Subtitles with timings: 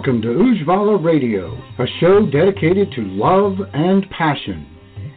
[0.00, 4.66] Welcome to Ujjvala Radio, a show dedicated to love and passion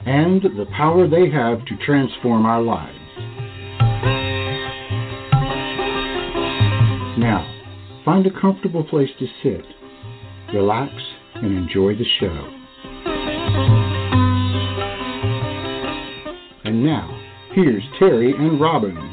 [0.05, 2.97] and the power they have to transform our lives.
[7.17, 7.49] Now,
[8.03, 9.63] find a comfortable place to sit,
[10.53, 10.91] relax,
[11.35, 12.49] and enjoy the show.
[16.65, 17.07] And now,
[17.53, 19.12] here's Terry and Robin.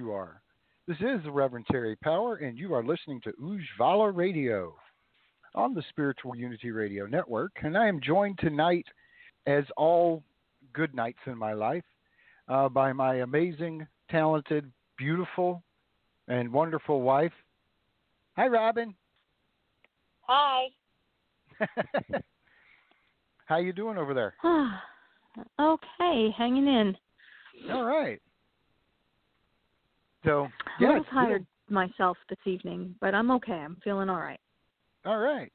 [0.00, 0.40] You are.
[0.88, 4.74] This is the Reverend Terry Power, and you are listening to Ujjvala Radio
[5.54, 7.52] on the Spiritual Unity Radio Network.
[7.62, 8.86] And I am joined tonight,
[9.46, 10.22] as all
[10.72, 11.84] good nights in my life,
[12.48, 15.62] uh, by my amazing, talented, beautiful,
[16.28, 17.34] and wonderful wife.
[18.36, 18.94] Hi, Robin.
[20.22, 20.62] Hi.
[23.44, 24.32] How you doing over there?
[25.60, 26.96] okay, hanging in.
[27.70, 28.18] All right.
[30.24, 30.50] So A
[30.80, 33.52] yeah, little it's tired myself this evening, but I'm okay.
[33.52, 34.40] I'm feeling all right.
[35.04, 35.50] All right.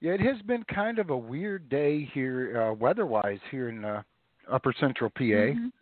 [0.00, 4.02] Yeah, it has been kind of a weird day here, uh, weather-wise, here in uh,
[4.50, 5.22] Upper Central PA.
[5.22, 5.72] Mhm.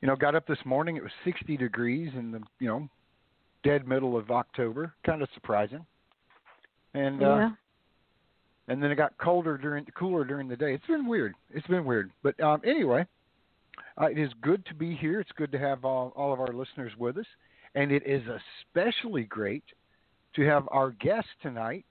[0.00, 2.88] You know, got up this morning; it was 60 degrees in the you know
[3.62, 4.94] dead middle of October.
[5.04, 5.84] Kind of surprising.
[6.94, 7.50] And uh,
[8.68, 10.74] and then it got colder during cooler during the day.
[10.74, 11.34] It's been weird.
[11.50, 12.10] It's been weird.
[12.22, 13.06] But um, anyway,
[14.00, 15.20] uh, it is good to be here.
[15.20, 17.26] It's good to have all, all of our listeners with us,
[17.74, 18.22] and it is
[18.74, 19.64] especially great
[20.34, 21.86] to have our guest tonight,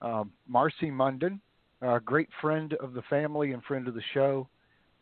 [0.00, 1.40] um, Marci Munden,
[1.80, 4.48] a great friend of the family and friend of the show.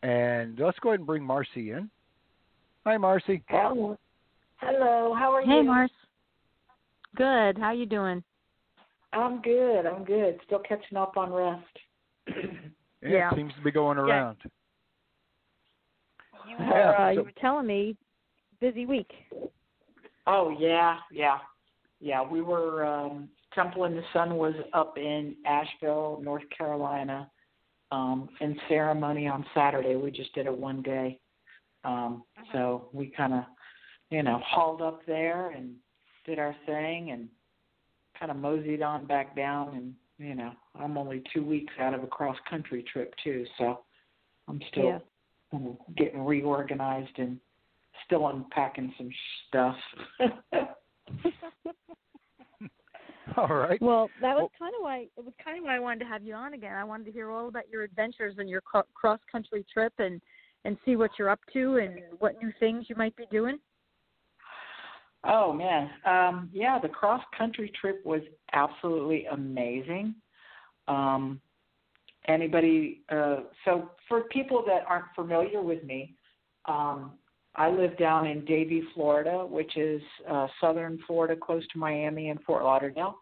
[0.03, 1.89] And let's go ahead and bring Marci in.
[2.85, 3.43] Hi, Marci.
[3.47, 3.97] Hello.
[4.57, 5.15] Hello.
[5.17, 5.47] How are you?
[5.47, 5.63] Hey, you?
[5.63, 5.91] Mars.
[7.15, 7.57] Good.
[7.57, 8.23] How are you doing?
[9.13, 9.85] I'm good.
[9.85, 10.39] I'm good.
[10.45, 11.65] Still catching up on rest.
[12.27, 12.33] Yeah,
[13.03, 13.31] Yeah.
[13.31, 14.37] It seems to be going around.
[16.51, 17.95] You were uh, you were telling me
[18.59, 19.11] busy week.
[20.27, 21.37] oh yeah, yeah,
[21.99, 22.21] yeah.
[22.21, 27.29] We were um, Temple in the Sun was up in Asheville, North Carolina,
[27.91, 29.95] um, in ceremony on Saturday.
[29.95, 31.19] We just did it one day,
[31.83, 33.43] um, so we kind of,
[34.09, 35.75] you know, hauled up there and
[36.25, 37.29] did our thing and
[38.19, 39.75] kind of moseyed on back down.
[39.75, 43.79] And you know, I'm only two weeks out of a cross country trip too, so
[44.47, 44.99] I'm still Yeah.
[45.51, 47.39] Kind getting reorganized and
[48.05, 49.09] still unpacking some
[49.47, 49.75] stuff.
[53.37, 53.81] All right.
[53.81, 56.05] Well, that was Well- kind of why it was kind of why I wanted to
[56.05, 56.73] have you on again.
[56.75, 60.21] I wanted to hear all about your adventures and your cro- cross country trip and
[60.65, 63.57] and see what you're up to and what new things you might be doing.
[65.23, 68.21] oh man, um, yeah, the cross country trip was
[68.53, 70.13] absolutely amazing.
[70.87, 71.39] Um,
[72.31, 73.01] anybody?
[73.09, 76.15] Uh, so for people that aren't familiar with me,
[76.65, 77.13] um,
[77.55, 82.41] I live down in Davie, Florida, which is uh, southern Florida, close to Miami and
[82.43, 83.17] Fort Lauderdale.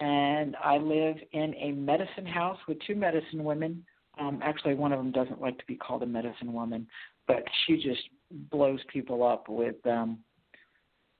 [0.00, 3.84] And I live in a medicine house with two medicine women.
[4.18, 6.86] Um, actually, one of them doesn't like to be called a medicine woman,
[7.26, 8.02] but she just
[8.50, 10.18] blows people up with um,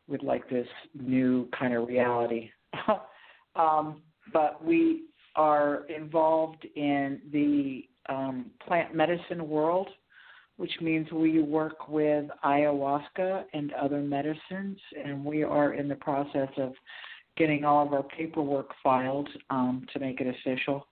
[0.06, 2.50] with like this new kind of reality.
[3.56, 5.08] um, but we
[5.38, 9.88] are involved in the um, plant medicine world
[10.58, 16.49] which means we work with ayahuasca and other medicines, and we are in the process
[16.56, 16.73] of
[17.37, 20.85] getting all of our paperwork filed um, to make it official.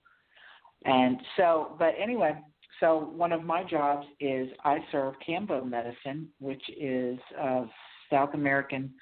[0.84, 2.38] And so, but anyway,
[2.78, 7.64] so one of my jobs is I serve Kambo medicine, which is uh,
[8.08, 8.94] South American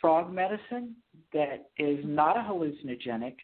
[0.00, 0.96] frog medicine
[1.34, 3.34] that is not a hallucinogenic.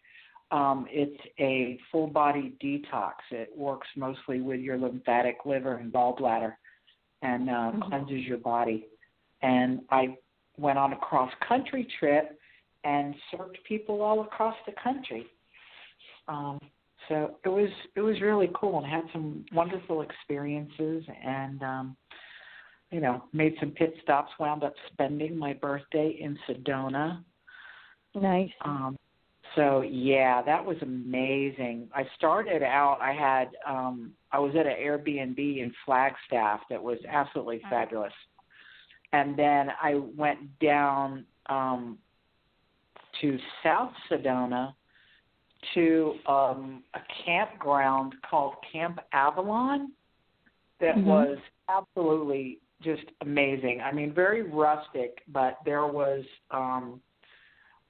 [0.55, 3.15] Um, it's a full body detox.
[3.33, 6.53] It works mostly with your lymphatic liver and gallbladder
[7.23, 7.83] and uh, mm-hmm.
[7.83, 8.87] cleanses your body.
[9.43, 10.17] And I
[10.57, 12.39] went on a cross country trip
[12.85, 15.27] and served people all across the country.
[16.29, 16.61] Um,
[17.09, 21.97] so it was it was really cool and had some wonderful experiences and um
[22.91, 27.23] you know made some pit stops wound up spending my birthday in sedona
[28.15, 28.97] nice um
[29.55, 34.77] so yeah that was amazing i started out i had um i was at an
[34.81, 38.13] airbnb in flagstaff that was absolutely fabulous
[39.13, 41.99] and then i went down um
[43.21, 44.75] to south sedona
[45.73, 49.93] to um, a campground called Camp Avalon
[50.81, 51.07] that mm-hmm.
[51.07, 53.81] was absolutely just amazing.
[53.81, 57.01] I mean, very rustic, but there was um,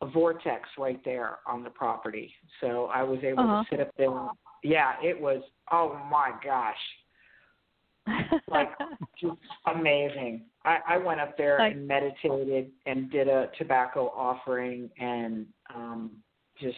[0.04, 2.32] a vortex right there on the property.
[2.60, 3.64] So I was able uh-huh.
[3.64, 4.28] to sit up there.
[4.62, 6.76] Yeah, it was, oh my gosh.
[8.48, 8.68] like
[9.18, 9.38] just
[9.74, 10.42] amazing.
[10.64, 16.10] I, I went up there like, and meditated and did a tobacco offering and um
[16.60, 16.76] just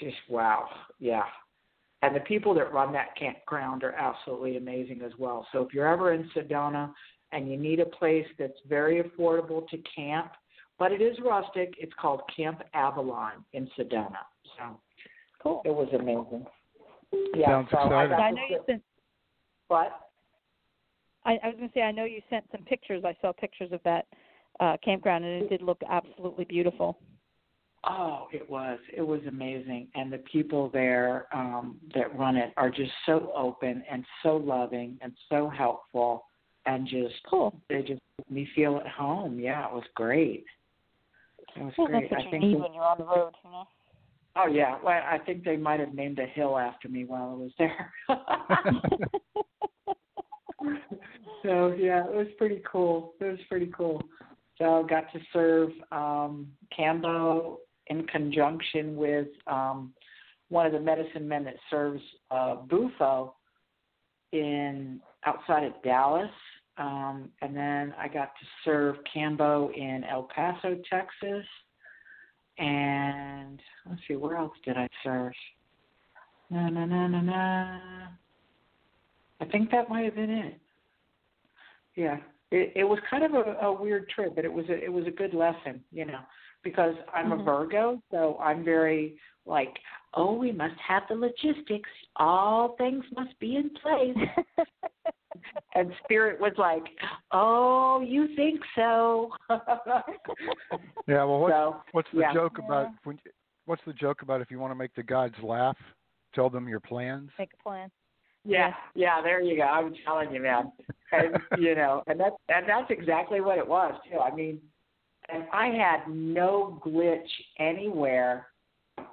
[0.00, 0.66] just wow,
[0.98, 1.24] yeah.
[2.00, 5.46] And the people that run that campground are absolutely amazing as well.
[5.52, 6.92] So if you're ever in Sedona
[7.32, 10.32] and you need a place that's very affordable to camp,
[10.78, 14.24] but it is rustic, it's called Camp Avalon in Sedona.
[14.58, 14.80] So
[15.42, 15.62] cool.
[15.64, 16.46] It was amazing.
[17.34, 18.12] Yeah, Sounds so exciting.
[18.12, 18.82] I, I know you sent.
[19.68, 20.00] What?
[21.24, 23.02] I, I was going to say I know you sent some pictures.
[23.04, 24.06] I saw pictures of that
[24.60, 26.98] uh, campground, and it did look absolutely beautiful.
[27.86, 28.78] Oh, it was.
[28.96, 29.88] It was amazing.
[29.94, 34.98] And the people there um, that run it are just so open and so loving
[35.02, 36.24] and so helpful
[36.66, 37.54] and just cool.
[37.68, 38.00] They just
[38.30, 39.38] made me feel at home.
[39.38, 40.44] Yeah, it was great.
[41.56, 42.10] It was well, great.
[42.10, 43.68] That's what I think you need they, when you're on the road, you know.
[44.36, 47.34] Oh yeah, well I think they might have named a hill after me while I
[47.34, 47.92] was there.
[51.44, 53.14] so yeah, it was pretty cool.
[53.20, 54.02] It was pretty cool.
[54.58, 57.58] So got to serve um Kambo
[57.88, 59.92] in conjunction with um,
[60.48, 63.34] one of the medicine men that serves uh, Bufo
[64.32, 66.30] in outside of Dallas.
[66.76, 71.46] Um, and then I got to serve Kambo in El Paso, Texas.
[72.58, 75.32] And let's see, where else did I serve?
[76.50, 77.78] Na na na na na.
[79.40, 80.60] I think that might have been it.
[81.96, 82.16] Yeah,
[82.50, 85.06] it, it was kind of a, a weird trip, but it was a, it was
[85.06, 86.20] a good lesson, you know
[86.64, 87.40] because I'm mm-hmm.
[87.42, 89.16] a Virgo, so I'm very
[89.46, 89.72] like,
[90.14, 91.90] oh, we must have the logistics.
[92.16, 94.16] All things must be in place.
[95.74, 96.84] and Spirit was like,
[97.32, 99.30] oh, you think so?
[101.08, 101.24] yeah.
[101.24, 102.34] Well, what's, so, what's the yeah.
[102.34, 102.88] joke about?
[103.04, 103.18] When,
[103.66, 105.76] what's the joke about if you want to make the gods laugh?
[106.34, 107.30] Tell them your plans.
[107.38, 107.90] Make a plan.
[108.44, 109.62] Yeah, yeah, there you go.
[109.62, 110.70] I'm telling you, man.
[111.12, 114.18] And you know, and that's and that's exactly what it was too.
[114.18, 114.60] I mean,
[115.32, 117.20] and I had no glitch
[117.58, 118.48] anywhere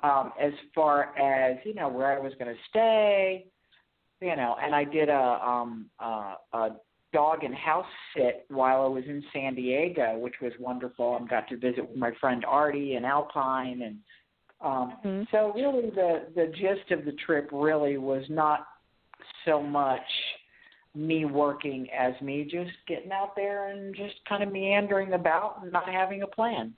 [0.03, 3.45] um, as far as you know where I was going to stay,
[4.21, 4.55] you know.
[4.61, 6.69] And I did a um, a, a
[7.13, 7.85] dog and house
[8.15, 11.17] sit while I was in San Diego, which was wonderful.
[11.17, 13.97] And got to visit with my friend Artie and Alpine, and
[14.61, 15.23] um, mm-hmm.
[15.31, 18.67] so really the the gist of the trip really was not
[19.45, 19.99] so much
[20.93, 25.71] me working as me just getting out there and just kind of meandering about and
[25.71, 26.73] not having a plan.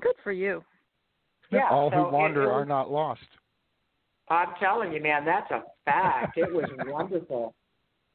[0.00, 0.62] Good for you.
[1.50, 3.20] Yeah, all so who wander it, it was, are not lost.
[4.28, 6.38] I'm telling you, man, that's a fact.
[6.38, 7.54] it was wonderful.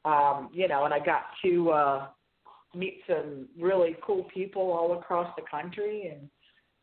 [0.04, 2.06] Um, you know, and I got to uh
[2.74, 6.28] meet some really cool people all across the country and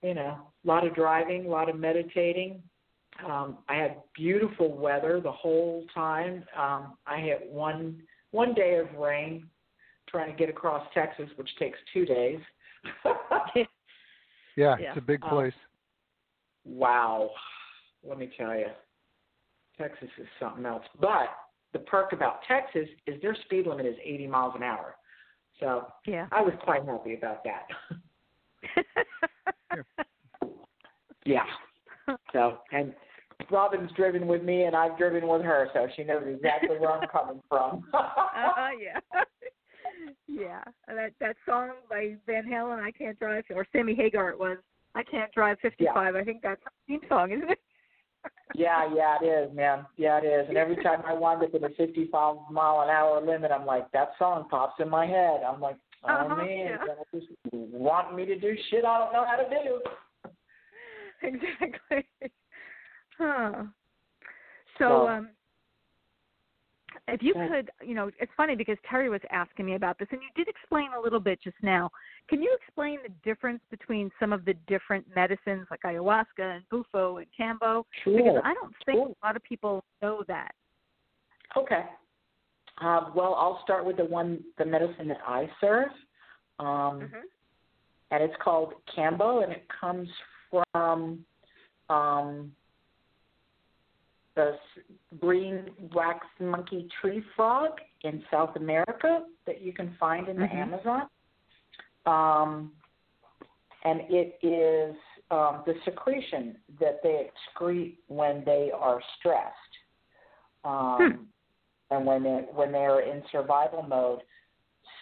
[0.02, 2.62] you know, a lot of driving, a lot of meditating,
[3.24, 6.44] um, I had beautiful weather the whole time.
[6.58, 8.02] Um, I had one
[8.32, 9.48] one day of rain
[10.10, 12.40] trying to get across Texas, which takes two days.
[13.06, 13.64] yeah,
[14.58, 15.54] yeah, it's a big um, place.
[16.66, 17.30] Um, wow,
[18.08, 18.68] let me tell you,
[19.78, 20.84] Texas is something else.
[21.00, 21.30] But
[21.74, 24.96] the perk about Texas is their speed limit is 80 miles an hour.
[25.60, 27.68] So yeah, I was quite happy about that.
[31.26, 31.46] yeah.
[32.34, 32.94] So and
[33.52, 37.08] Robin's driven with me and I've driven with her, so she knows exactly where I'm
[37.08, 37.84] coming from.
[37.94, 39.00] uh, yeah.
[40.28, 40.64] yeah.
[40.88, 44.58] That that song by Van Halen, I Can't Drive, or Sammy Hagar it was,
[44.94, 45.80] I Can't Drive 55.
[45.80, 46.20] Yeah.
[46.20, 47.60] I think that's a theme song, isn't it?
[48.58, 49.86] Yeah, yeah, it is, man.
[49.98, 50.48] Yeah, it is.
[50.50, 53.92] And every time I wind up in a 55 mile an hour limit, I'm like,
[53.92, 55.42] that song pops in my head.
[55.48, 56.78] I'm like, Oh Uh-huh, man, yeah.
[57.14, 60.30] just want me to do shit I don't know how to do.
[61.28, 62.32] exactly.
[63.18, 63.64] Huh.
[64.78, 65.30] So, Well- um,
[67.08, 70.22] if you could, you know, it's funny because Terry was asking me about this, and
[70.22, 71.92] you did explain a little bit just now.
[72.28, 77.18] Can you explain the difference between some of the different medicines like ayahuasca and bufo
[77.18, 77.84] and kambo?
[78.04, 78.18] Sure.
[78.18, 79.14] Because I don't think Sure.
[79.22, 80.54] a lot of people know that.
[81.56, 81.86] Okay.
[82.82, 85.90] Uh, well, I'll start with the one, the medicine that I serve,
[86.60, 87.16] um, Mm-hmm.
[88.12, 90.10] and it's called Kambo, and it comes
[90.50, 91.24] from
[91.90, 92.52] um,
[94.36, 94.58] the
[95.20, 97.72] green wax monkey tree frog
[98.04, 100.54] in South America that you can find in the Mhm.
[100.54, 101.10] Amazon.
[102.06, 102.76] Um,
[103.84, 104.96] and it is
[105.32, 109.78] um, the secretion that they excrete when they are stressed.
[110.64, 111.28] Um,
[111.92, 114.22] and when they when they're in survival mode.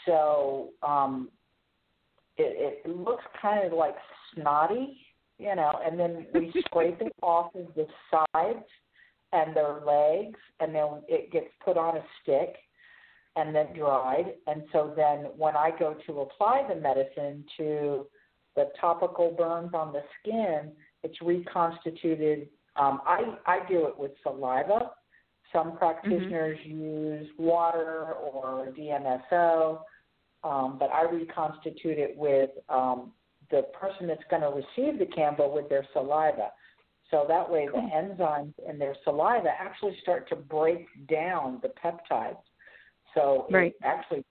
[0.06, 1.30] So um,
[2.38, 3.96] it, it looks kind of like
[4.34, 4.98] snotty,
[5.38, 8.66] you know, and then we scrape it off of the sides
[9.34, 12.56] and their legs, and then it gets put on a stick
[13.36, 14.34] and then dried.
[14.48, 18.06] And so then when I go to apply the medicine to
[18.56, 20.72] the topical burns on the skin,
[21.02, 22.48] it's reconstituted.
[22.76, 24.92] Um, I I do it with saliva.
[25.52, 29.80] Some practitioners use water or DMSO,
[30.44, 33.12] um, but I reconstitute it with um,
[33.52, 36.50] the person that's going to receive the Kambo with their saliva.
[37.14, 42.42] So that way, the enzymes in their saliva actually start to break down the peptides.
[43.14, 43.72] So Right.
[43.72, 44.26] it actually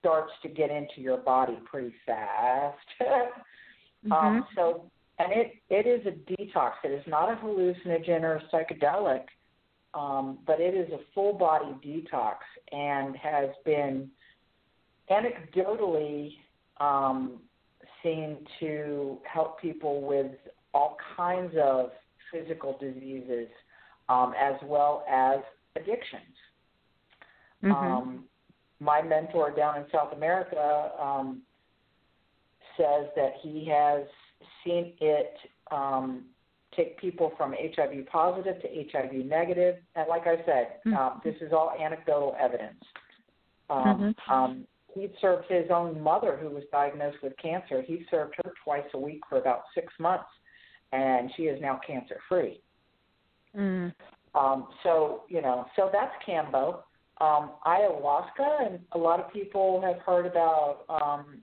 [0.00, 2.78] starts to get into your body pretty fast.
[4.04, 4.12] Mm-hmm.
[4.12, 6.72] Um, so, and it it is a detox.
[6.82, 9.26] It is not a hallucinogen or a psychedelic,
[9.94, 12.38] um, but it is a full body detox
[12.72, 14.10] and has been
[15.08, 16.32] anecdotally
[16.80, 17.42] um,
[18.02, 20.32] seen to help people with
[20.74, 21.92] all kinds of
[22.32, 23.48] physical diseases
[24.08, 25.40] um, as well as
[25.76, 26.36] addictions.
[27.62, 27.72] Mhm.
[27.72, 28.28] Um,
[28.80, 31.42] my mentor down in South America um,
[32.76, 34.02] says that he has
[34.64, 35.36] seen it
[35.70, 36.24] um,
[36.74, 39.76] take people from HIV positive to HIV negative.
[39.94, 40.96] And like I said, Mhm.
[40.96, 42.82] um, this is all anecdotal evidence.
[43.70, 44.30] Um, Mhm.
[44.30, 47.80] um, he served his own mother, who was diagnosed with cancer.
[47.80, 50.28] He served her twice a week for about six months,
[50.92, 52.60] and she is now cancer free.
[53.56, 53.92] Mm.
[54.34, 56.82] Um, so you know, so that's Kambo.
[57.20, 61.38] Um, ayahuasca, and a lot of people have heard about um,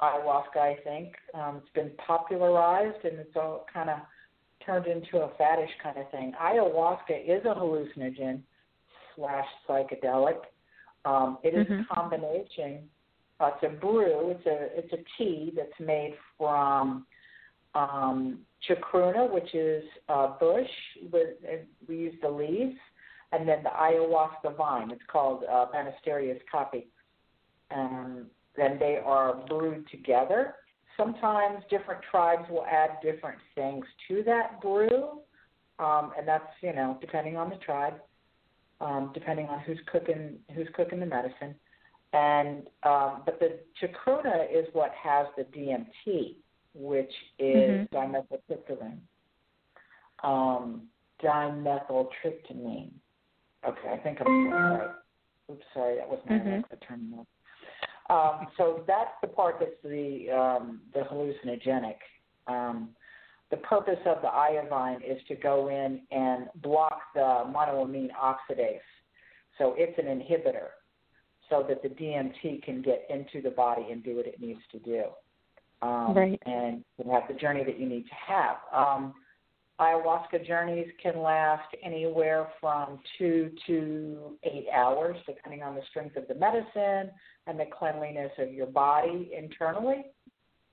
[0.00, 0.56] ayahuasca.
[0.58, 3.98] I think um, it's been popularized, and it's all kind of
[4.64, 6.32] turned into a faddish kind of thing.
[6.40, 8.40] Ayahuasca is a hallucinogen
[9.14, 10.38] slash psychedelic.
[11.04, 11.80] Um, it is Mhm.
[11.90, 12.90] a combination.
[13.40, 14.30] Uh, it's a brew.
[14.30, 17.06] It's a it's a tea that's made from
[17.76, 20.68] um, chacruna, which is uh, bush.
[21.12, 21.36] With,
[21.88, 22.76] we use the leaves,
[23.32, 24.90] and then the ayahuasca vine.
[24.90, 26.86] It's called uh, Banisterius caapi.
[27.70, 30.54] Um, then they are brewed together.
[30.96, 35.20] Sometimes different tribes will add different things to that brew,
[35.78, 37.94] um, and that's you know depending on the tribe,
[38.80, 41.54] um, depending on who's cooking who's cooking the medicine.
[42.14, 46.36] And um, but the chacruna is what has the DMT,
[46.76, 48.98] which is dimethyltryptamine.
[50.22, 50.82] Um,
[51.22, 52.90] dimethyltryptamine.
[53.66, 54.90] Okay, I think I'm right.
[55.50, 56.46] Oops, sorry, that was my Mhm.
[56.46, 57.26] Alexa turning off.
[58.08, 61.98] Um, so that's the part that's the um, the hallucinogenic.
[62.46, 62.94] Um,
[63.50, 68.80] the purpose of the iodine is to go in and block the monoamine oxidase.
[69.58, 70.70] So it's an inhibitor,
[71.48, 74.78] so that the DMT can get into the body and do what it needs to
[74.80, 75.04] do,
[75.82, 76.40] um, Right.
[76.46, 78.56] and you have the journey that you need to have.
[78.72, 79.14] Um,
[79.80, 86.26] ayahuasca journeys can last anywhere from two to eight hours, depending on the strength of
[86.28, 87.10] the medicine
[87.46, 90.06] and the cleanliness of your body internally.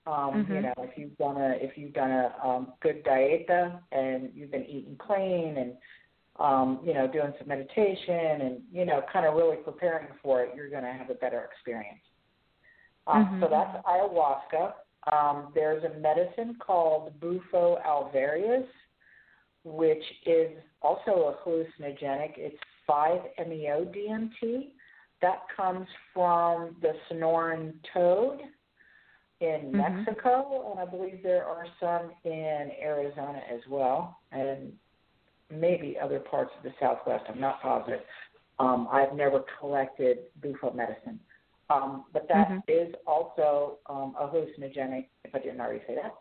[0.06, 0.62] Um, You Mhm.
[0.64, 4.66] know, if you've done a if you've done a um, good dieta and you've been
[4.66, 5.78] eating clean and
[6.40, 10.56] um, you know doing some meditation and you know kind of really preparing for it,
[10.56, 12.04] you're going to have a better experience.
[13.08, 13.52] Um, So Mhm.
[13.52, 14.74] that's ayahuasca.
[15.12, 18.68] Um, there's a medicine called Bufo alvarius,
[19.64, 22.34] which is also a hallucinogenic.
[22.38, 22.58] It's
[22.90, 24.72] 5-MeO DMT.
[25.22, 28.42] That comes from the Sonoran toad
[29.40, 30.06] in Mhm.
[30.06, 34.78] Mexico, and I believe there are some in Arizona as well, and
[35.50, 37.26] maybe other parts of the Southwest.
[37.30, 38.06] I'm not positive.
[38.60, 41.20] Um, I've never collected bufo medicine.
[41.74, 42.64] Um, but that Mhm.
[42.68, 46.14] is also um, a hallucinogenic, if I didn't already say that.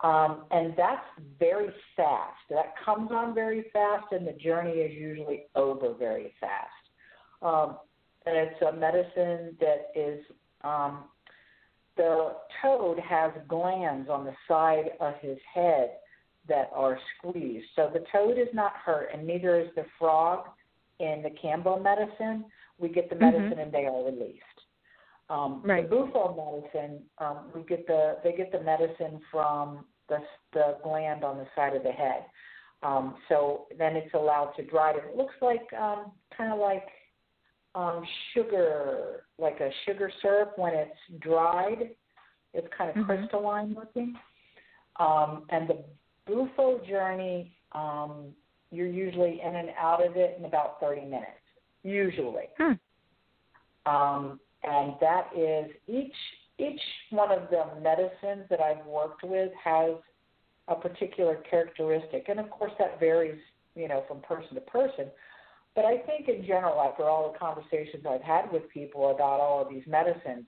[0.00, 1.06] Um, and that's
[1.38, 2.40] very fast.
[2.50, 6.84] That comes on very fast, and the journey is usually over very fast.
[7.42, 7.78] Um,
[8.26, 10.24] and it's a medicine that is
[10.62, 11.04] um,
[11.96, 15.98] the toad has glands on the side of his head
[16.48, 17.66] that are squeezed.
[17.74, 20.48] So the toad is not hurt, and neither is the frog
[21.00, 22.46] in the Kambo medicine.
[22.78, 23.20] We get the Mhm.
[23.32, 24.44] medicine and they are released.
[25.28, 25.88] Um, Right.
[25.88, 30.18] The Bufo medicine, um, we get the they get the medicine from the
[30.52, 32.24] the gland on the side of the head.
[32.82, 34.92] Um, so then it's allowed to dry.
[34.92, 36.86] It looks like um, kind of like
[37.74, 41.90] um, sugar, like a sugar syrup when it's dried.
[42.54, 43.06] It's kind of Mhm.
[43.06, 44.16] crystalline looking.
[44.96, 45.84] Um, and the
[46.26, 48.34] Bufo journey, um,
[48.70, 51.42] you're usually in and out of it in about 30 minutes,
[51.82, 52.48] usually.
[52.58, 52.72] Hmm.
[53.84, 56.14] Um, and that is each
[56.58, 56.80] each
[57.10, 59.92] one of the medicines that I've worked with has
[60.68, 63.38] a particular characteristic, and of course that varies,
[63.74, 65.06] you know, from person to person.
[65.74, 69.60] But I think in general, after all the conversations I've had with people about all
[69.60, 70.46] of these medicines,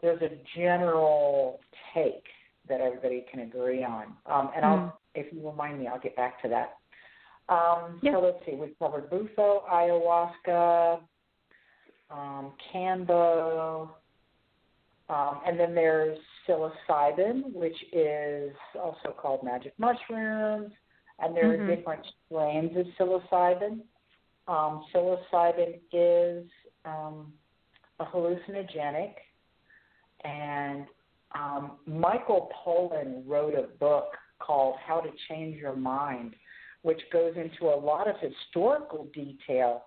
[0.00, 1.58] there's a general
[1.92, 2.24] take
[2.68, 4.14] that everybody can agree on.
[4.26, 4.92] Um, and I'll, Mm.
[5.16, 6.76] if you remind me, I'll get back to that.
[7.48, 8.12] Um, Yeah.
[8.12, 11.00] So let's see, we've covered Bufo, ayahuasca,
[12.10, 13.90] um, Kambo,
[15.08, 20.72] um, and then there's psilocybin, which is also called magic mushrooms,
[21.18, 21.60] and there Mhm.
[21.60, 23.82] are different strains of psilocybin.
[24.46, 26.50] Um, psilocybin is
[26.84, 27.32] um,
[28.00, 29.14] a hallucinogenic,
[30.24, 30.86] and
[31.32, 36.34] um, Michael Pollan wrote a book called How to Change Your Mind,
[36.82, 39.84] which goes into a lot of historical detail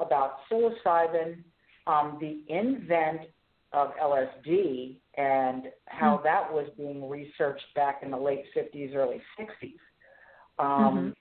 [0.00, 1.42] about psilocybin,
[1.88, 3.22] um, the invent
[3.72, 6.24] of LSD, and how Hmm.
[6.24, 9.80] that was being researched back in the late 50s, early 60s.
[10.58, 11.14] Um,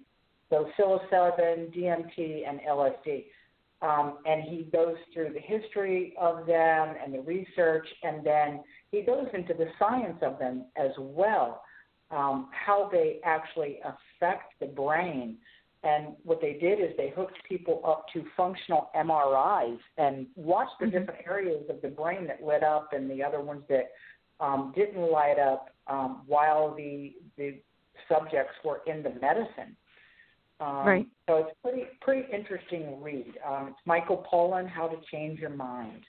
[0.50, 3.26] So psilocybin, DMT, and LSD.
[3.82, 9.02] Um, and he goes through the history of them and the research, and then he
[9.02, 11.64] goes into the science of them as well,
[12.10, 15.38] um, how they actually affect the brain.
[15.88, 20.88] And what they did is they hooked people up to functional MRIs and watched the
[20.88, 20.92] Mhm.
[20.92, 23.94] different areas of the brain that lit up and the other ones that
[24.40, 27.60] um, didn't light up um, while the the
[28.08, 29.76] subjects were in the medicine.
[30.60, 31.08] Um, Right.
[31.28, 33.34] So it's pretty pretty interesting read.
[33.44, 36.06] Um, it's Michael Pollan, How to Change Your Mind.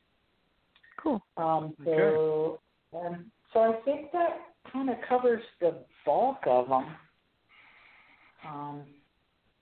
[0.97, 1.23] Cool.
[1.37, 2.61] Um, so,
[2.93, 6.97] um, so I think that kind of covers the bulk of them.
[8.45, 8.87] Um,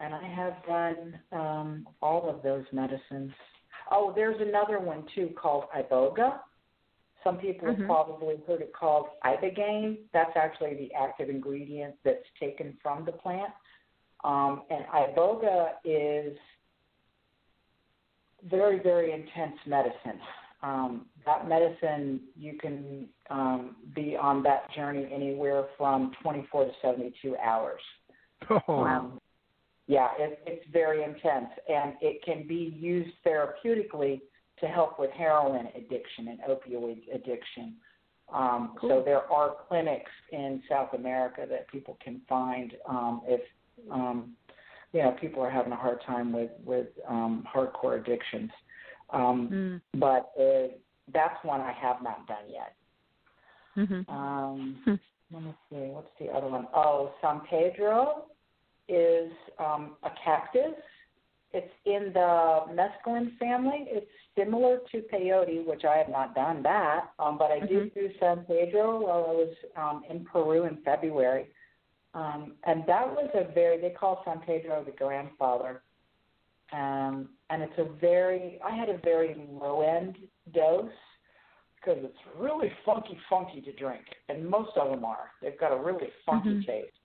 [0.01, 3.33] and I have done um, all of those medicines.
[3.91, 6.41] Oh, there's another one too called iboga.
[7.25, 7.79] Some people Mhm.
[7.79, 10.09] have probably heard it called ibogaine.
[10.13, 13.53] That's actually the active ingredient that's taken from the plant.
[14.25, 16.37] Um, and iboga is
[18.45, 20.21] very, very intense medicine.
[20.63, 27.37] Um, that medicine, you can um, be on that journey anywhere from 24 to 72
[27.39, 27.81] hours.
[28.69, 29.21] Oh, Um,
[29.87, 34.20] yeah, it, it's very intense, and it can be used therapeutically
[34.61, 37.77] to help with heroin addiction and opioid addiction.
[38.33, 43.40] Um, So there are clinics in South America that people can find um, if
[43.90, 44.35] um,
[44.92, 48.51] you know people are having a hard time with with um, hardcore addictions.
[49.11, 49.81] Um, Mm.
[50.01, 50.68] But uh,
[51.12, 52.75] that's one I have not done yet.
[53.77, 54.09] Mhm.
[54.09, 54.94] Um, Hmm.
[55.31, 55.77] let me see.
[55.94, 56.66] What's the other one?
[56.75, 58.25] Oh, San Pedro
[58.88, 60.75] is um, a cactus.
[61.53, 63.87] It's in the mescaline family.
[63.88, 68.11] It's similar to peyote, which I have not done that, um, but I did do
[68.20, 71.46] San Pedro while I was um, in Peru in February.
[72.14, 75.83] Um, and that was a very, they call San Pedro the grandfather.
[76.72, 80.16] Um, and it's a very, I had a very low end
[80.53, 80.90] dose
[81.77, 85.31] because it's really funky, funky to drink, and most of them are.
[85.40, 86.66] They've got a really funky Mhm.
[86.66, 86.99] taste.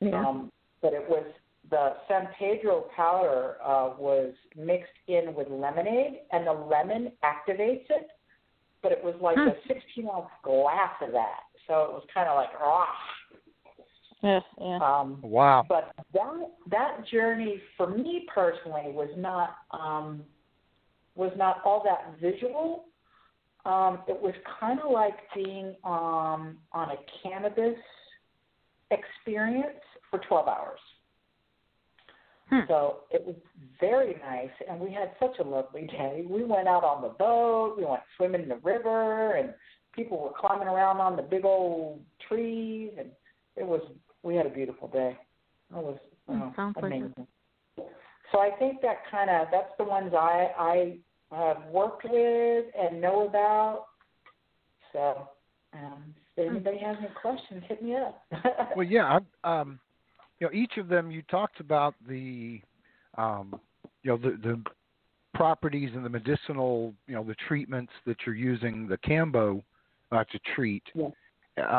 [0.00, 0.26] Yeah.
[0.26, 0.50] Um,
[0.84, 1.24] but it was
[1.70, 8.08] the San Pedro powder uh, was mixed in with lemonade, and the lemon activates it.
[8.82, 9.48] But it was like Hmm.
[9.48, 12.94] a 16 ounce glass of that, so it was kind of like ah.
[14.22, 14.40] yeah.
[14.60, 14.78] Yeah.
[14.82, 15.64] Um, wow.
[15.66, 20.22] but that that journey for me personally was not um,
[21.14, 22.84] was not all that visual.
[23.64, 27.78] Um, it was kind of like being um, on a cannabis
[28.90, 29.80] experience
[30.14, 30.80] for 12 hours.
[32.50, 32.60] Hmm.
[32.68, 33.36] So it was
[33.80, 36.24] very nice, and we had such a lovely day.
[36.28, 39.54] We went out on the boat, we went swimming in the river, and
[39.92, 43.08] people were climbing around on the big old trees, and
[43.56, 43.80] it was.
[44.22, 45.18] We had a beautiful day.
[45.70, 45.98] It was
[46.28, 47.14] oh, sounds amazing.
[47.76, 47.88] Like
[48.32, 50.98] so I think that kind of that's the ones I I
[51.34, 53.86] have worked with and know about.
[54.92, 55.28] So
[55.72, 58.22] um, if anybody has any questions, hit me up.
[58.76, 59.78] well, yeah, I, um,
[60.40, 62.60] you know, each of them you talked about the,
[63.16, 63.58] um,
[64.02, 64.62] you know, the the
[65.34, 69.62] properties and the medicinal, you know, the treatments that you're using the Kambo
[70.12, 70.84] uh, to treat.
[70.94, 71.08] Yeah.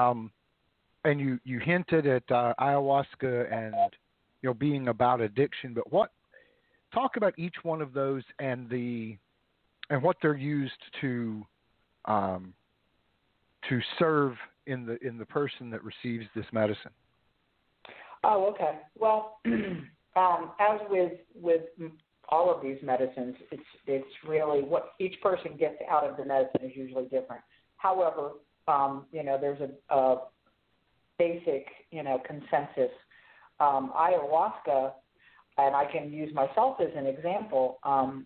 [0.10, 0.32] Um,
[1.04, 3.76] and you you hinted at uh, ayahuasca and
[4.42, 6.12] you know being about addiction, but what?
[6.94, 9.18] Talk about each one of those and the
[9.90, 11.46] and what they're used to
[12.06, 12.54] um,
[13.70, 14.36] to serve
[14.68, 16.92] in the in the person that receives this medicine.
[18.28, 18.80] Oh, okay.
[18.98, 21.62] Well, um, as with with
[22.30, 26.62] all of these medicines, it's it's really what each person gets out of the medicine
[26.64, 27.44] is usually different.
[27.78, 28.32] However,
[28.68, 30.22] um, you know, there's a, a
[31.20, 32.92] basic you know consensus.
[33.60, 34.92] Um, ayahuasca,
[35.60, 37.78] and I can use myself as an example.
[37.84, 38.26] Um,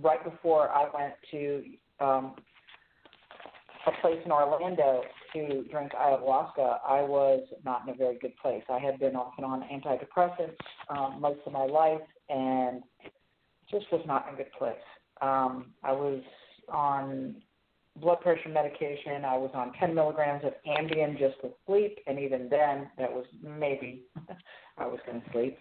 [0.00, 1.64] right before I went to
[2.00, 2.34] um,
[3.86, 5.02] a place in Orlando
[5.34, 8.62] to drink ayahuasca, I was not in a very good place.
[8.68, 10.56] I had been off and on antidepressants
[10.88, 12.82] um, most of my life, and
[13.70, 14.76] just was not in a good place.
[15.20, 16.22] Um, I was
[16.68, 17.36] on
[18.00, 19.24] blood pressure medication.
[19.24, 23.26] I was on 10 milligrams of Ambien just to sleep, and even then, that was
[23.42, 24.04] maybe
[24.78, 25.58] I was going to sleep,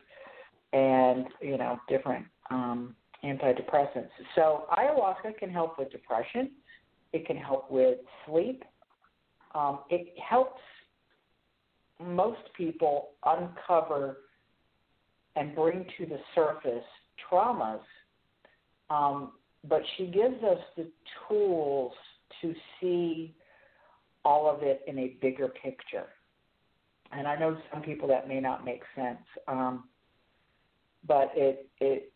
[0.74, 4.10] and you know, different um, antidepressants.
[4.36, 6.52] So ayahuasca can help with depression.
[7.14, 8.64] It can help with sleep.
[9.56, 10.62] Um, it helps
[12.00, 14.18] most people uncover
[15.36, 16.84] and bring to the surface
[17.30, 17.80] traumas,
[18.90, 19.34] um,
[19.68, 20.88] but she gives us the
[21.28, 21.94] tools
[22.42, 23.36] to see
[24.24, 26.08] all of it in a bigger picture.
[27.12, 29.86] And I know some people that may not make sense, um,
[31.08, 32.12] but it it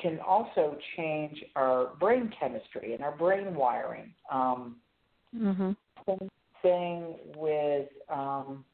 [0.00, 4.12] can also change our brain chemistry and our brain wiring.
[4.30, 4.76] Um,
[5.36, 5.72] mm-hmm.
[6.06, 6.28] Same
[6.62, 8.64] thing with um,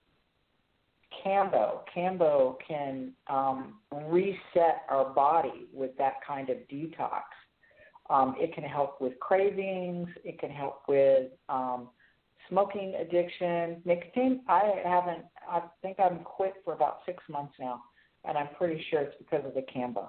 [1.24, 1.80] Kambo.
[1.94, 3.74] Kambo can um,
[4.06, 7.22] reset our body with that kind of detox.
[8.08, 10.08] Um, it can help with cravings.
[10.24, 11.88] It can help with um,
[12.48, 13.82] smoking addiction.
[13.84, 17.82] Nicotine, I haven't, I think I'm quit for about six months now,
[18.24, 20.08] and I'm pretty sure it's because of the Kambo.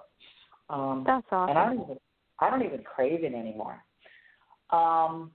[0.70, 1.50] Um, That's awesome.
[1.50, 1.98] And I don't even
[2.40, 3.84] I don't even crave it anymore.
[4.70, 5.32] Um,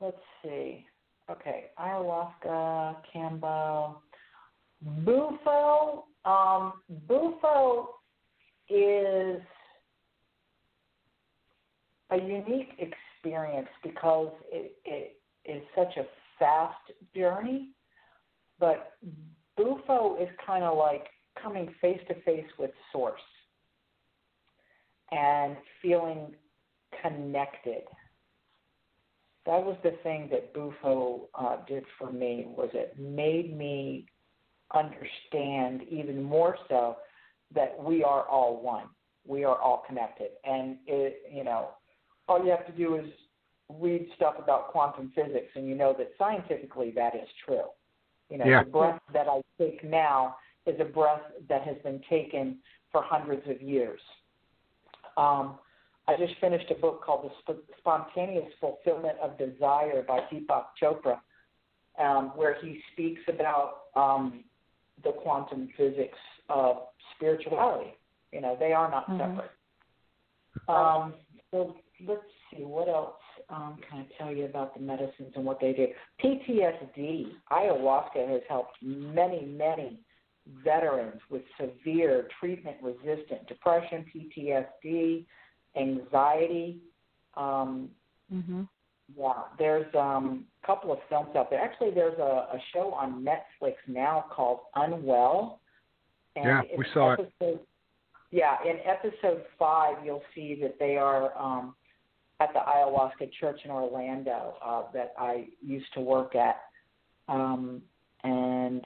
[0.00, 0.86] let's see.
[1.30, 3.96] Okay, ayahuasca, Kambo,
[5.04, 6.06] Bufo.
[6.24, 6.72] Um,
[7.06, 7.90] Bufo
[8.68, 9.40] is
[12.10, 16.04] a unique experience because it, it is such a
[16.38, 16.74] fast
[17.14, 17.68] journey,
[18.58, 18.94] but
[19.56, 21.06] Bufo is kind of like
[21.40, 23.20] coming face to face with Source
[25.12, 26.34] and feeling
[27.02, 27.82] connected.
[29.46, 34.06] That was the thing that Bufo uh, did for me was it made me
[34.74, 36.96] understand even more so
[37.54, 38.86] that we are all one.
[39.26, 41.70] We are all connected, and it, you know,
[42.28, 43.04] all you have to do is
[43.68, 47.64] read stuff about quantum physics, and you know that scientifically that is true.
[48.30, 48.64] You know, yeah.
[48.64, 52.58] the breath that I take now is a breath that has been taken
[52.92, 54.00] for hundreds of years.
[55.16, 55.58] Um,
[56.08, 61.18] I just finished a book called The Sp- Spontaneous Fulfillment of Desire by Deepak Chopra,
[61.98, 64.44] um, where he speaks about um,
[65.04, 66.18] the quantum physics
[66.48, 66.78] of
[67.14, 67.94] spirituality.
[68.32, 69.18] You know, they are not Mhm.
[69.18, 69.50] separate.
[70.68, 71.14] Um,
[71.50, 75.60] so let's see, what else um, can I tell you about the medicines and what
[75.60, 75.88] they do?
[76.22, 79.98] PTSD, ayahuasca has helped many, many
[80.64, 85.24] veterans with severe treatment resistant depression, PTSD,
[85.76, 86.78] anxiety.
[87.36, 87.90] Um,
[88.32, 88.62] Mm-hmm.
[89.18, 91.60] yeah, there's um, a couple of films out there.
[91.60, 95.58] Actually, there's a, a show on Netflix now called Unwell.
[96.36, 97.20] And Yeah, we saw it.
[97.40, 97.58] episode,
[98.30, 101.74] Yeah, in episode five, you'll see that they are um,
[102.38, 106.60] at the ayahuasca church in Orlando uh, that I used to work at,
[107.28, 107.82] um,
[108.22, 108.84] and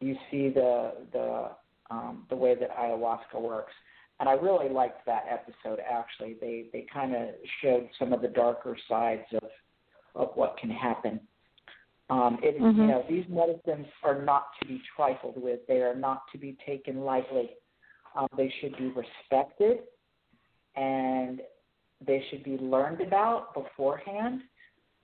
[0.00, 1.50] you see the the
[1.90, 3.72] um, the way that ayahuasca works.
[4.20, 5.80] And I really liked that episode.
[5.90, 7.28] Actually, they they kind of
[7.62, 9.50] showed some of the darker sides of
[10.14, 11.20] of what can happen.
[12.10, 12.76] Um, it, Mhm.
[12.76, 15.66] You know, these medicines are not to be trifled with.
[15.66, 17.56] They are not to be taken lightly.
[18.14, 19.82] Um, they should be respected,
[20.76, 21.40] and
[22.00, 24.42] they should be learned about beforehand.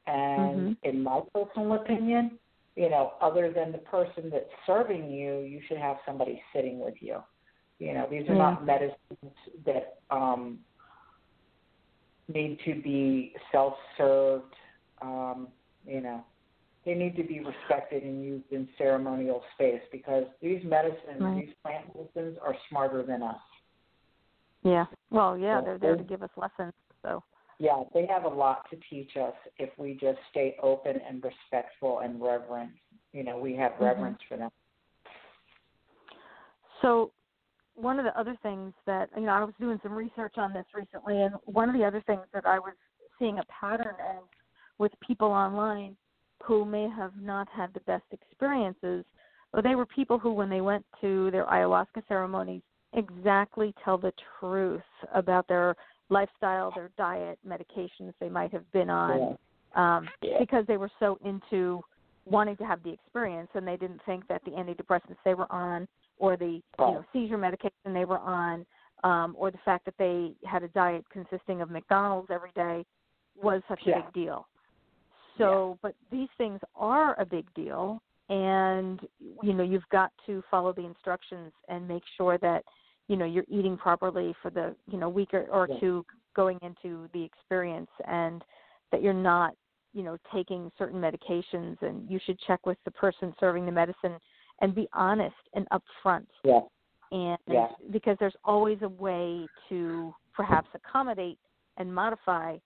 [0.06, 2.38] And in my personal opinion,
[2.80, 6.94] you know, other than the person that's serving you, you should have somebody sitting with
[7.00, 7.18] you.
[7.78, 8.96] You know, these are not medicines
[9.66, 10.60] that um,
[12.32, 14.54] need to be self-served.
[15.02, 15.48] Um,
[15.86, 16.24] you know,
[16.86, 21.44] they need to be respected and used in ceremonial space because these medicines, Right.
[21.44, 23.42] these plant medicines, are smarter than us.
[24.62, 24.86] Yeah.
[25.10, 25.60] Well, yeah, Yeah.
[25.60, 26.72] they're there to give us lessons.
[27.02, 27.22] So.
[27.60, 31.98] Yeah, they have a lot to teach us if we just stay open and respectful
[31.98, 32.70] and reverent.
[33.12, 33.80] You know, we have Mhm.
[33.80, 34.50] reverence for them.
[36.80, 37.12] So,
[37.74, 40.64] one of the other things that you know, I was doing some research on this
[40.72, 42.74] recently, and one of the other things that I was
[43.18, 44.22] seeing a pattern in
[44.78, 45.98] with people online
[46.42, 49.04] who may have not had the best experiences,
[49.52, 52.62] but they were people who, when they went to their ayahuasca ceremonies,
[52.94, 55.76] exactly tell the truth about their
[56.10, 59.38] lifestyle, their diet, medications they might have been on,
[59.74, 60.38] um, Yeah.
[60.38, 61.82] because they were so into
[62.26, 65.88] wanting to have the experience, and they didn't think that the antidepressants they were on,
[66.18, 68.66] or the you know seizure medication they were on,
[69.04, 72.84] um, or the fact that they had a diet consisting of McDonald's every day
[73.40, 74.46] was such a big deal.
[75.38, 79.00] So, but these things are a big deal, and
[79.42, 82.64] you know you've got to follow the instructions and make sure that
[83.10, 85.80] you know you're eating properly for the you know week or, or Yeah.
[85.80, 88.44] two going into the experience, and
[88.92, 89.54] that you're not
[89.92, 94.16] you know taking certain medications, and you should check with the person serving the medicine
[94.60, 96.60] and be honest and upfront Yeah.
[97.10, 97.68] and Yeah.
[97.90, 101.38] because there's always a way to perhaps accommodate
[101.78, 102.58] and modify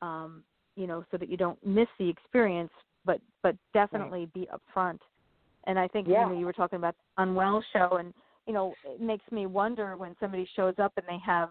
[0.00, 0.44] um
[0.76, 2.72] you know so that you don't miss the experience
[3.04, 5.00] but but definitely be upfront
[5.66, 6.22] and i think Yeah.
[6.22, 8.14] you know you were talking about the unwell show and
[8.50, 11.50] you know it makes me wonder when somebody shows up and they have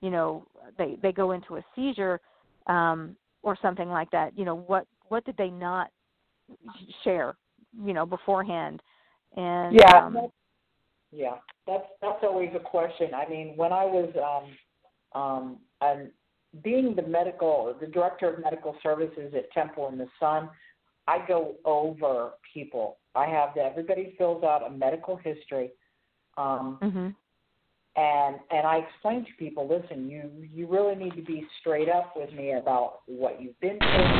[0.00, 0.44] you know
[0.76, 2.20] they they go into a seizure
[2.66, 5.86] um or something like that you know what what did they not
[7.04, 7.36] share
[7.80, 8.82] you know beforehand
[9.36, 10.30] and Yeah, um, that's-
[11.12, 11.36] Yeah,
[11.68, 13.14] that's that's always a question.
[13.14, 16.10] I mean, when I was um, um, and
[16.64, 20.50] being the medical, the director of medical services at Temple in the Sun,
[21.06, 22.96] I go over people.
[23.14, 25.70] I have that everybody fills out a medical history,
[26.36, 27.14] um, mhm
[27.94, 32.14] and and I explain to people, listen, you you really need to be straight up
[32.16, 34.14] with me about what you've been through,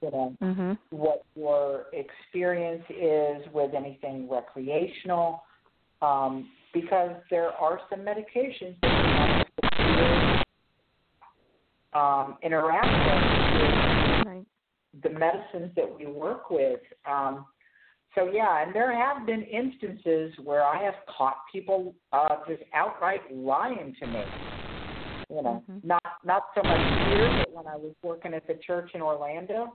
[0.00, 5.42] you know, mhm what your experience is with anything recreational,
[6.02, 9.40] um, because there are some medications that have
[11.94, 13.74] um, interact right with
[15.02, 16.80] the medicines that we work with.
[17.06, 17.46] Um,
[18.14, 23.20] so yeah, and there have been instances where I have caught people uh, just outright
[23.34, 24.24] lying to me.
[25.30, 25.84] You know, Mhm.
[25.84, 29.72] not not so much here, but when I was working at the church in Orlando,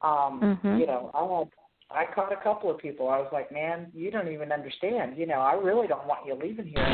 [0.00, 0.80] um, Mhm.
[0.80, 1.50] you know, I had
[1.90, 3.08] I caught a couple of people.
[3.08, 5.16] I was like, man, you don't even understand.
[5.16, 6.84] You know, I really don't want you leaving here.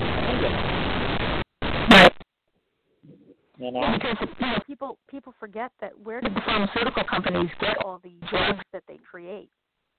[3.58, 7.76] You know, because you know, people people forget that where did the pharmaceutical companies get
[7.84, 9.50] all the drugs that they create?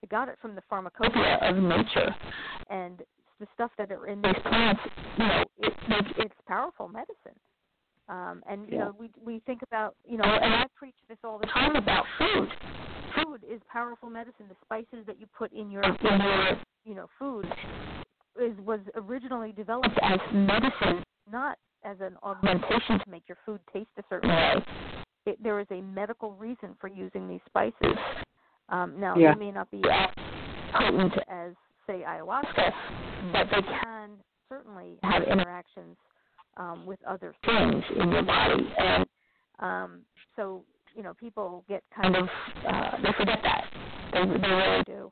[0.03, 2.13] They got it from the pharmacopoeia of nature,
[2.69, 3.01] and
[3.39, 4.81] the stuff that are in these plants.
[5.17, 7.39] You know, it, it's it's powerful medicine.
[8.09, 8.87] Um, and you Yeah.
[8.87, 12.05] know, we we think about you know, and I preach this all the time about
[12.17, 12.49] food.
[13.15, 14.47] Food is powerful medicine.
[14.49, 17.45] The spices that you put in your in your you know food
[18.37, 23.91] is was originally developed as medicine, not as an augmentation to make your food taste
[23.97, 24.65] a certain way.
[25.25, 27.97] It, there is a medical reason for using these spices.
[28.73, 29.33] Um, now, Yeah.
[29.35, 30.09] they may not be as
[30.73, 31.53] potent as,
[31.85, 32.73] say, ayahuasca,
[33.31, 34.17] but they can
[34.49, 35.95] certainly have interactions
[36.57, 38.73] um, with other things in your body.
[38.79, 39.05] And
[39.59, 40.01] um,
[40.35, 42.27] so, you know, people get kind of,
[42.67, 43.65] uh, they forget that.
[44.11, 45.11] They, they really do.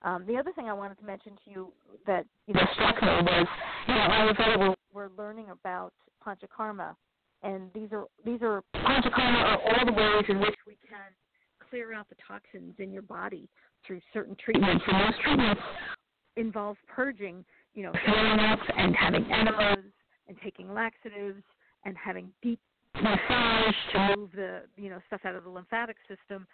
[0.00, 1.72] Um, the other thing I wanted to mention to you
[2.06, 3.46] that you know struck me was,
[3.88, 5.94] you know, Ayurveda we're, we're learning about
[6.26, 6.94] panchakarma,
[7.42, 11.00] and these are these are panchakarma are all the ways in which we can
[11.74, 13.48] clear out the toxins in your body
[13.84, 15.60] through certain treatments, and those treatments
[16.36, 19.84] involve purging, you know, throwing up and having enemas
[20.28, 21.42] and taking laxatives
[21.84, 22.60] and having deep
[22.94, 26.46] massage to move the you know stuff out of the lymphatic system,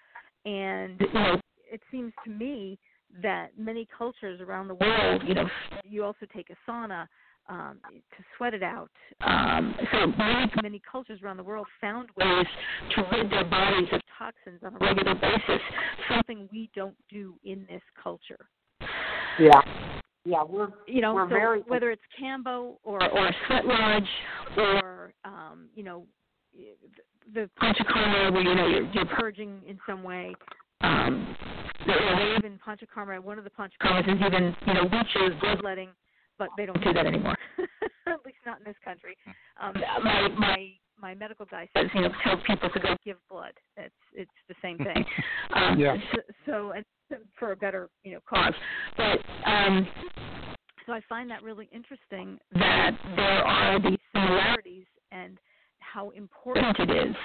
[0.47, 1.39] and you know
[1.71, 2.79] it seems to me
[3.23, 5.49] that many cultures around the world, you know,
[5.85, 7.07] you also take a sauna,
[7.51, 8.91] um, to sweat it out.
[9.23, 12.47] Um, so many, many cultures around the world found ways
[12.95, 15.61] to rid their bodies of toxins on a regular basis,
[16.09, 18.49] something we don't do in this culture.
[19.39, 19.61] Yeah.
[20.27, 24.09] Yeah, we're you know we're so very whether it's Kambo or or sweat lodge
[24.59, 26.05] or um, you know
[27.33, 30.35] the panchakarma where you know you're, you're purging in some way.
[30.83, 31.35] Um,
[31.87, 33.19] they even panchakarma.
[33.21, 35.89] One of the panchakarmas is even you know leeches, bloodletting,
[36.41, 37.37] but they don't do that anymore.
[38.07, 39.17] At least not in this country.
[39.63, 40.69] Um, my my
[41.01, 43.53] my medical guy says you know tell people to go give blood.
[43.77, 45.05] It's it's the same thing.
[45.55, 45.97] Um, Yeah.
[46.13, 46.85] So, so and
[47.39, 48.55] for a better you know cause,
[48.97, 49.87] but um,
[50.87, 55.39] so I find that really interesting that there are these similarities and
[55.81, 57.17] how important it is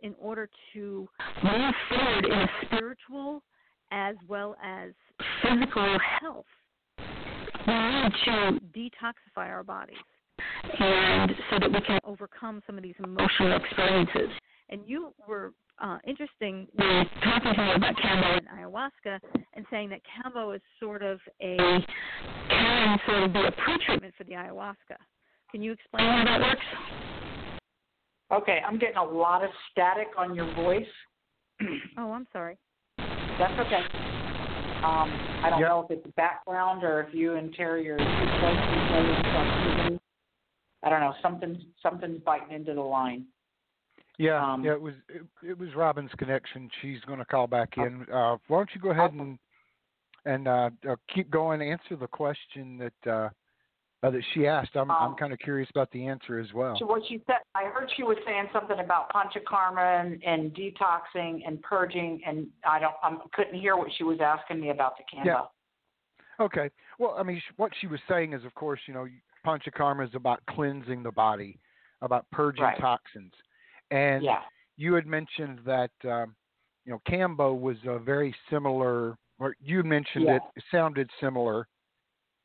[0.00, 1.08] in order to
[1.42, 3.42] move forward in a spiritual
[3.90, 4.92] as well as
[5.42, 6.46] physical health.
[7.66, 9.96] We need to detoxify our bodies
[10.78, 14.30] and so that we can overcome some of these emotional experiences.
[14.70, 19.20] And you were uh, interesting with talking to me about Kambo and ayahuasca
[19.54, 21.56] and saying that Kambo is sort of a
[22.48, 24.96] can sort of be a pre-treatment for the ayahuasca.
[25.50, 27.60] Can you explain how that works?
[28.32, 30.86] Okay, I'm getting a lot of static on your voice.
[31.96, 32.58] Oh, I'm sorry.
[32.98, 34.23] That's okay.
[34.84, 35.68] Um, I don't Yep.
[35.68, 39.18] know if it's background or if you and Terry are too close to each other.
[40.82, 41.14] I don't know.
[41.22, 43.26] Something something's biting into the line.
[44.18, 46.70] Yeah, Um, yeah, it was it, it was Robin's connection.
[46.80, 48.06] She's going to call back in.
[48.12, 49.38] Uh, why don't you go ahead and
[50.24, 51.62] and uh, uh, keep going?
[51.62, 53.32] Answer the question that
[54.04, 54.76] uh, that she asked.
[54.76, 56.76] I'm I'm Um, kind of curious about the answer as well.
[56.78, 61.40] So what she said, I heard she was saying something about panchakarma and, and detoxing
[61.46, 65.04] and purging, and I don't, I couldn't hear what she was asking me about the
[65.04, 65.24] Kambo.
[65.26, 65.42] Yeah.
[66.44, 66.70] Okay.
[66.98, 69.06] Well, I mean, sh- what she was saying is, of course, you know,
[69.46, 71.58] panchakarma is about cleansing the body,
[72.02, 72.78] about purging Right.
[72.78, 73.32] toxins,
[73.90, 74.42] and Yeah.
[74.76, 76.34] you had mentioned that um,
[76.84, 80.36] you know Kambo was a very similar, or you mentioned Yeah.
[80.36, 81.68] it, it sounded similar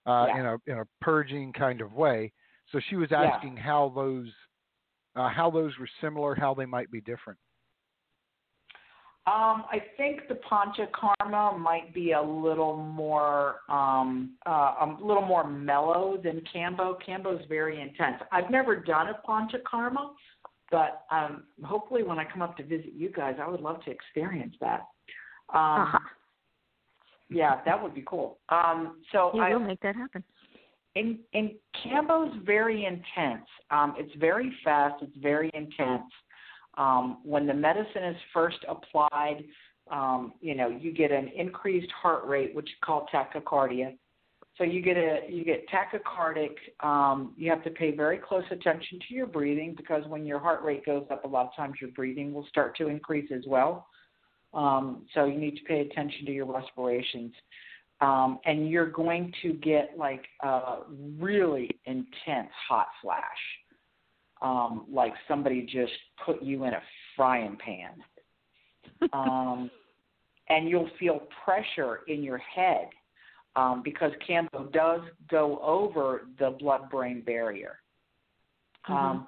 [0.09, 0.39] uh, Yeah.
[0.39, 2.31] in a in a purging kind of way.
[2.71, 3.29] So she was Yeah.
[3.33, 4.33] asking how those
[5.15, 7.39] uh, how those were similar, how they might be different.
[9.27, 15.47] Um, I think the panchakarma might be a little more um, uh, a little more
[15.47, 16.95] mellow than Kambo.
[17.05, 18.21] Kambo's very intense.
[18.31, 20.13] I've never done a panchakarma,
[20.71, 23.91] but um, hopefully when I come up to visit you guys, I would love to
[23.91, 24.87] experience that.
[25.53, 25.99] Um, Uh-huh.
[27.29, 28.39] Yeah, that would be cool.
[28.49, 30.23] Um, so Yeah, I, we'll make that happen.
[30.95, 31.51] and and
[31.85, 33.45] Kambo's very intense.
[33.71, 35.01] Um, it's very fast.
[35.01, 36.11] It's very intense.
[36.77, 39.43] Um, when the medicine is first applied,
[39.91, 43.95] um, you know, you get an increased heart rate, which is called tachycardia.
[44.57, 46.55] So you get a you get tachycardic.
[46.81, 50.63] Um, you have to pay very close attention to your breathing because when your heart
[50.63, 53.87] rate goes up, a lot of times your breathing will start to increase as well.
[54.53, 57.33] Um, so you need to pay attention to your respirations.
[58.01, 60.77] Um, and you're going to get like a
[61.19, 63.23] really intense hot flash,
[64.41, 65.91] um, like somebody just
[66.25, 66.81] put you in a
[67.15, 69.69] frying pan, um,
[70.49, 72.87] and you'll feel pressure in your head
[73.57, 77.79] um, because Kambo does go over the blood-brain barrier,
[78.87, 79.27] um,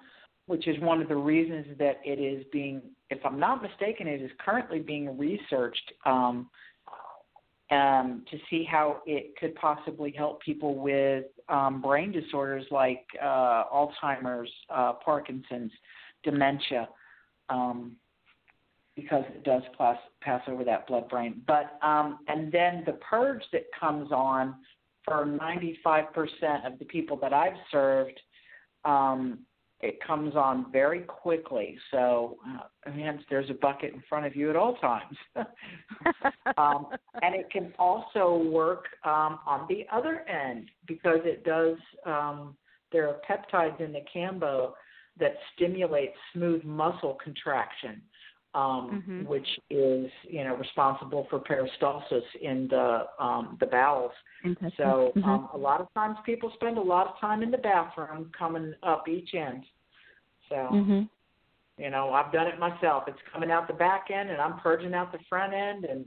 [0.51, 4.21] which is one of the reasons that it is being, if I'm not mistaken, it
[4.21, 5.93] is currently being researched.
[6.05, 6.49] Um,
[7.71, 13.63] um, to see how it could possibly help people with um, brain disorders like uh,
[13.73, 15.71] Alzheimer's, uh, Parkinson's,
[16.25, 16.89] dementia,
[17.49, 17.93] um,
[18.97, 21.43] because it does pass, pass over that blood brain.
[21.47, 24.55] But um, and then the purge that comes on
[25.05, 26.05] for 95%
[26.65, 28.19] of the people that I've served,
[28.83, 29.39] um,
[29.81, 31.77] it comes on very quickly.
[31.91, 35.17] So, uh, hence, there's a bucket in front of you at all times.
[36.57, 36.87] um,
[37.21, 41.77] and it can also work um, on the other end because it does.
[42.05, 42.55] Um,
[42.91, 44.73] there are peptides in the Kambo
[45.19, 48.01] that stimulate smooth muscle contraction,
[48.53, 49.25] um, Mhm.
[49.27, 54.11] which is you know responsible for peristalsis in the um, the bowels.
[54.77, 55.23] So Mhm.
[55.25, 58.73] um, a lot of times people spend a lot of time in the bathroom coming
[58.83, 59.65] up each end.
[60.49, 61.09] So Mhm.
[61.77, 63.07] you know, I've done it myself.
[63.07, 66.05] It's coming out the back end and I'm purging out the front end and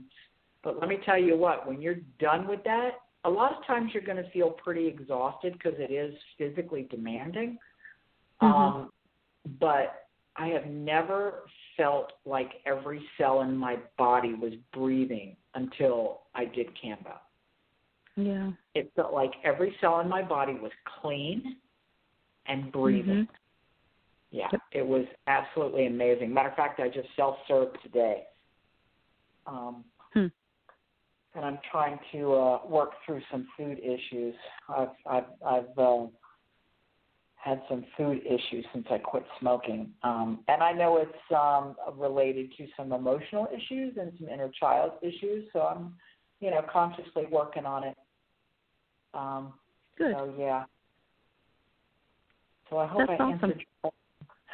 [0.63, 3.93] but let me tell you what, when you're done with that, a lot of times
[3.93, 7.57] you're going to feel pretty exhausted because it is physically demanding.
[8.41, 8.45] Mhm.
[8.51, 8.91] Um
[9.59, 11.45] but I have never
[11.77, 17.17] felt like every cell in my body was breathing until I did Kambo.
[18.15, 18.51] Yeah.
[18.73, 20.71] It felt like every cell in my body was
[21.01, 21.57] clean
[22.47, 23.25] and breathing.
[23.25, 23.29] Mhm.
[24.31, 24.61] Yeah, Yep.
[24.71, 26.33] it was absolutely amazing.
[26.33, 28.27] Matter of fact, I just self served today.
[29.45, 30.27] Um, Hmm.
[31.33, 34.35] And I'm trying to uh, work through some food issues.
[34.69, 36.07] I've I've I've uh,
[37.45, 42.51] had some food issues since I quit smoking, um, and I know it's um, related
[42.57, 45.45] to some emotional issues and some inner child issues.
[45.53, 45.93] So I'm,
[46.39, 47.95] you know, consciously working on it.
[49.13, 49.53] Um,
[49.95, 50.15] Good.
[50.15, 50.63] so yeah.
[52.71, 53.51] So I hope That's I awesome.
[53.51, 53.63] answered.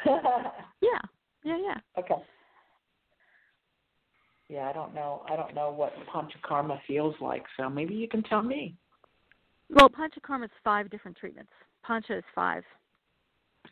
[0.04, 0.20] your
[0.82, 0.98] Yeah.
[1.44, 1.78] Yeah, yeah.
[1.98, 2.22] okay.
[4.50, 5.22] Yeah, I don't know.
[5.30, 7.44] I don't know what panchakarma feels like.
[7.56, 8.76] So maybe you can tell me.
[9.70, 11.50] Well, Panchakarma is five different treatments.
[11.82, 12.62] Pancha is five.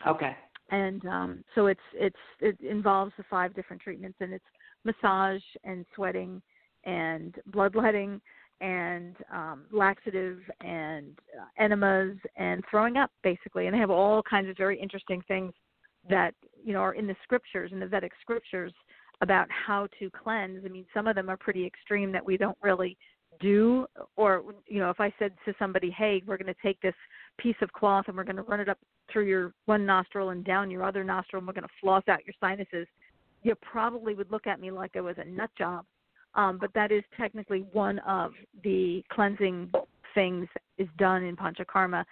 [0.07, 0.37] Okay.
[0.71, 4.45] and um, so it's it's it involves the five different treatments, and it's
[4.85, 6.41] massage and sweating
[6.85, 8.21] and bloodletting
[8.61, 13.67] and um, laxative and uh, enemas and throwing up, basically.
[13.67, 15.53] And they have all kinds of very interesting things
[16.09, 18.73] that you know are in the scriptures, in the Vedic scriptures,
[19.21, 20.65] about how to cleanse.
[20.65, 22.97] I mean, some of them are pretty extreme that we don't really
[23.41, 23.87] do
[24.17, 26.95] or you know if i said to somebody hey we're going to take this
[27.41, 28.79] piece of cloth and we're going to run it up
[29.13, 32.25] through your one nostril and down your other nostril and we're going to floss out
[32.27, 32.87] your sinuses
[33.43, 35.85] you probably would look at me like I was a nut job.
[36.35, 38.33] Um, but that is technically one of
[38.63, 39.73] the cleansing
[40.15, 40.47] things
[40.79, 42.05] is done in panchakarma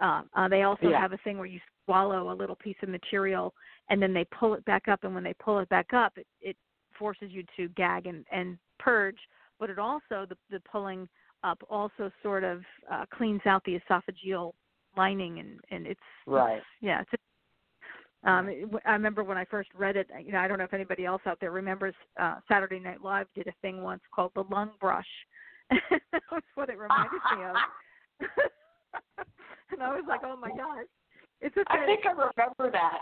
[0.00, 1.00] uh, uh, they also Yeah.
[1.00, 3.54] have a thing where you swallow a little piece of material
[3.88, 6.26] and then they pull it back up and when they pull it back up it,
[6.40, 6.56] it
[6.98, 9.18] forces you to gag and, and purge.
[9.58, 11.08] But it also the, the pulling
[11.44, 14.52] up also sort of uh, cleans out the esophageal
[14.96, 16.62] lining and and it's Right.
[16.80, 17.22] yeah it's
[18.24, 18.48] um
[18.86, 21.22] i remember when i first read it you know i don't know if anybody else
[21.26, 25.04] out there remembers uh saturday night live did a thing once called the lung brush
[25.70, 27.56] that was what it reminded me of
[29.72, 30.86] and i was like oh my gosh
[31.42, 32.98] it's a I think I remember that.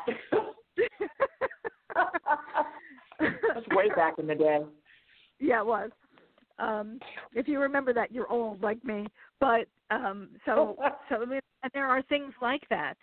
[3.18, 4.61] That's way back in the day.
[5.38, 5.91] yeah it was
[6.61, 6.98] um
[7.34, 9.06] if you remember that you're old like me.
[9.40, 10.76] But um so
[11.08, 11.40] so and
[11.74, 12.96] there are things like that.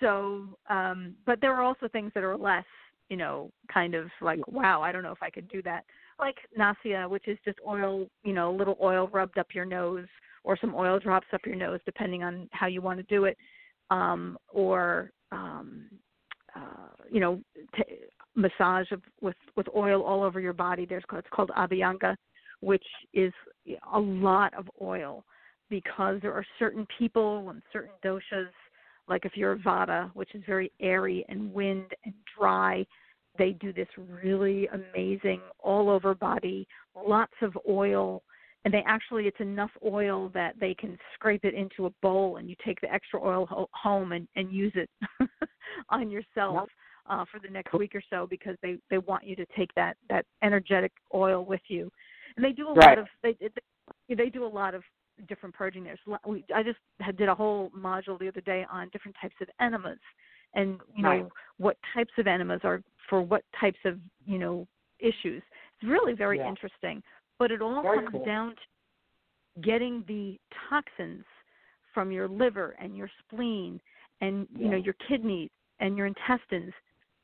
[0.00, 2.64] So um but there are also things that are less
[3.08, 5.84] you know kind of like wow i don't know if i could do that.
[6.18, 10.06] Like nasya which is just oil you know a little oil rubbed up your nose
[10.44, 13.36] or some oil drops up your nose depending on how you want to do it.
[13.90, 15.86] Um or um
[16.54, 17.40] uh you know
[17.76, 17.82] t-
[18.34, 20.86] massage of with with oil all over your body.
[20.86, 22.16] There's it's called abhyanga
[22.62, 23.32] which is
[23.92, 25.24] a lot of oil
[25.68, 28.48] because there are certain people and certain doshas,
[29.08, 32.86] like if you're a Vata, which is very airy and wind and dry,
[33.36, 33.88] they do this
[34.22, 38.22] really amazing all over body, lots of oil.
[38.64, 42.48] And they actually, it's enough oil that they can scrape it into a bowl and
[42.48, 44.88] you take the extra oil ho- home and, and use it
[45.88, 46.68] on yourself
[47.10, 49.96] uh, for the next week or so because they, they want you to take that,
[50.08, 51.90] that energetic oil with you
[52.36, 53.36] and they do a lot of they
[54.08, 54.82] they they do a lot of
[55.28, 55.84] different purging.
[55.84, 59.34] There's we, I just had, did a whole module the other day on different types
[59.40, 59.98] of enemas,
[60.54, 61.26] and you know Right.
[61.58, 64.66] what types of enemas are for what types of you know
[64.98, 65.42] issues.
[65.80, 66.48] It's really very Yeah.
[66.48, 67.02] interesting,
[67.38, 68.24] but it all Very comes cool.
[68.24, 71.24] down to getting the toxins
[71.92, 73.80] from your liver and your spleen
[74.20, 76.72] and you know your kidneys and your intestines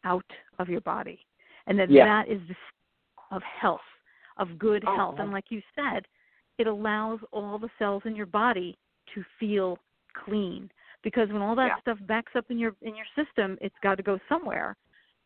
[0.05, 1.25] out of your body,
[1.67, 2.05] and that Yeah.
[2.05, 2.57] that is the
[3.31, 3.81] of health
[4.39, 5.17] of good Oh, health.
[5.19, 6.07] And like you said,
[6.59, 8.77] it allows all the cells in your body
[9.15, 9.79] to feel
[10.25, 10.71] clean
[11.03, 11.81] because when all that Yeah.
[11.81, 14.77] stuff backs up in your in your system, it's got to go somewhere.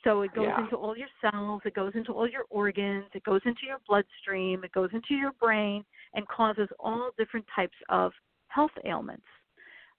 [0.04, 0.60] So it goes Yeah.
[0.60, 4.64] into all your cells, it goes into all your organs, it goes into your bloodstream,
[4.64, 5.84] it goes into your brain
[6.14, 8.12] and causes all different types of
[8.48, 9.26] health ailments.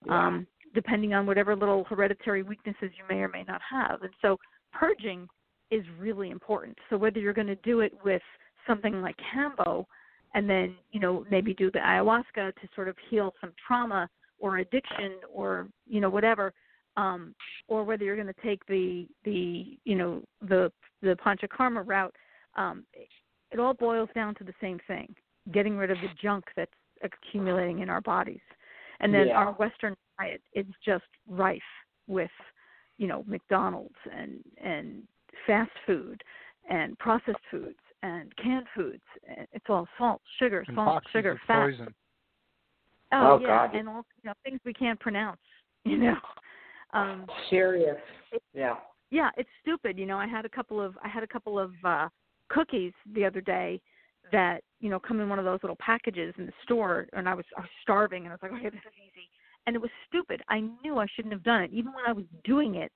[0.05, 0.27] Yeah.
[0.27, 4.01] Um depending on whatever little hereditary weaknesses you may or may not have.
[4.01, 4.39] And so
[4.71, 5.29] purging
[5.69, 6.77] is really important.
[6.89, 8.23] So whether you're going to do it with
[8.67, 9.85] something like Kambo
[10.33, 14.09] and then, you know, maybe do the ayahuasca to sort of heal some trauma
[14.39, 16.53] or addiction or, you know, whatever,
[16.97, 17.33] um,
[17.67, 22.15] or whether you're going to take the the, you know, the the panchakarma route,
[22.55, 22.83] um,
[23.51, 25.13] it all boils down to the same thing,
[25.51, 26.71] getting rid of the junk that's
[27.03, 28.41] accumulating in our bodies.
[28.99, 29.37] And then Yeah.
[29.37, 31.61] our Western diet is just rife
[32.07, 32.31] with,
[32.97, 35.03] you know, McDonald's and and
[35.45, 36.23] fast food
[36.69, 39.01] and processed foods and canned foods.
[39.27, 41.61] And It's all salt, sugar, and salt, boxes sugar, of fat.
[41.63, 41.93] poison.
[43.11, 43.75] Oh, Oh, yeah, God.
[43.75, 45.39] and all you know things we can't pronounce.
[45.85, 46.15] You know,
[46.93, 47.97] um, Serious.
[48.53, 48.75] Yeah.
[49.11, 49.97] yeah, it's stupid.
[49.99, 52.07] You know, I had a couple of I had a couple of uh
[52.47, 53.81] cookies the other day
[54.31, 57.33] that you know come in one of those little packages in the store, and I
[57.33, 59.27] was I was starving, and I was like, okay, this is easy.
[59.67, 60.41] And it was stupid.
[60.47, 62.91] I knew I shouldn't have done it, even when I was doing it.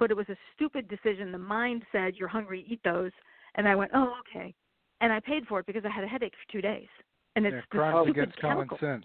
[0.00, 1.30] But it was a stupid decision.
[1.30, 3.12] The mind said, "You're hungry, eat those,"
[3.56, 4.54] and I went, "Oh, okay."
[5.00, 6.88] And I paid for it because I had a headache for two days.
[7.36, 9.04] And it's yeah, this crimes stupid against common sense.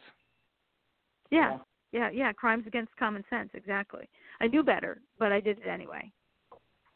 [1.32, 1.58] Yeah,
[1.92, 2.32] yeah, yeah.
[2.34, 3.50] Crimes against common sense.
[3.54, 4.08] Exactly.
[4.40, 6.12] I knew better, but I did it anyway.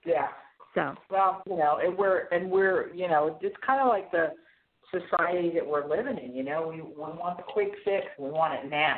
[0.06, 0.28] Yeah.
[0.76, 4.34] So Well, you know, and we're and we're you know, it's kind of like the
[4.92, 6.36] society that we're living in.
[6.36, 8.06] You know, we we want the quick fix.
[8.18, 8.98] We want it now.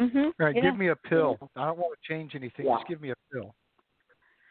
[0.00, 0.30] Mm-hmm.
[0.38, 0.62] Right, yeah.
[0.62, 1.38] give me a pill.
[1.56, 2.66] I don't want to change anything.
[2.66, 2.76] Yeah.
[2.76, 3.54] Just give me a pill.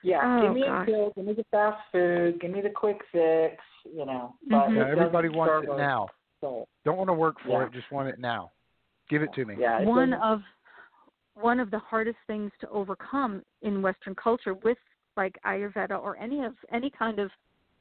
[0.03, 0.87] Yeah, Oh, give me gosh.
[0.87, 3.61] a pill, give me the fast food, give me the quick fix.
[3.85, 4.75] You know, but Mhm.
[4.75, 6.07] Yeah, everybody wants it now.
[6.39, 6.67] soul.
[6.85, 7.65] Don't want to work for Yeah.
[7.67, 7.71] it.
[7.71, 8.51] Just want it now.
[9.09, 9.55] Give it to me.
[9.59, 10.43] Yeah, one doesn't- of
[11.35, 14.77] one of the hardest things to overcome in Western culture with
[15.17, 17.31] like Ayurveda or any of any kind of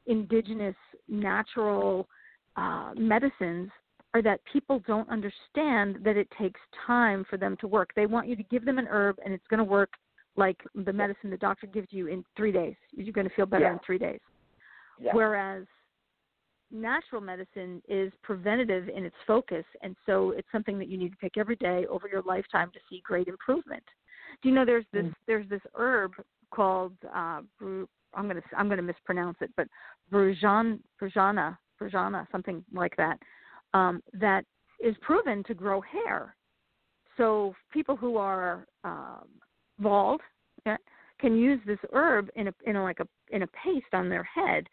[0.07, 0.77] indigenous
[1.09, 2.09] natural
[2.57, 3.71] uh, medicines
[4.15, 7.95] are that people don't understand that it takes time for them to work.
[7.95, 9.93] They want you to give them an herb and it's going to work
[10.45, 12.77] like the medicine the doctor gives you in three days.
[12.93, 13.73] You're going to feel better Yeah.
[13.75, 14.21] in three days.
[15.07, 15.15] yeah.
[15.15, 15.67] Whereas
[16.71, 21.21] natural medicine is preventative in its focus, and so it's something that you need to
[21.21, 23.83] take every day over your lifetime to see great improvement.
[24.41, 25.15] Do you know there's this Mm.
[25.29, 26.13] there's this herb
[26.57, 29.67] called uh, bru- I'm gonna I'm gonna mispronounce it, but
[30.13, 30.69] brujan
[31.01, 33.17] brujana brujana something like that
[33.79, 33.95] um,
[34.27, 34.43] that
[34.89, 36.21] is proven to grow hair.
[37.17, 37.27] So
[37.77, 38.53] people who are
[38.85, 39.27] um,
[39.81, 40.21] bald
[40.67, 40.77] yeah,
[41.19, 44.25] can use this herb in a in a, like a in a paste on their
[44.25, 44.67] head.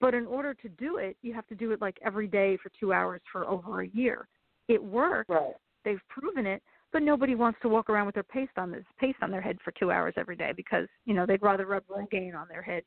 [0.00, 2.70] But in order to do it, you have to do it like every day for
[2.78, 4.28] two hours for over a year.
[4.68, 5.28] It works.
[5.28, 5.54] right.
[5.84, 6.62] They've proven it,
[6.92, 9.58] but nobody wants to walk around with their paste on this paste on their head
[9.62, 12.82] for two hours every day because you know they'd rather rub Rogaine on their head,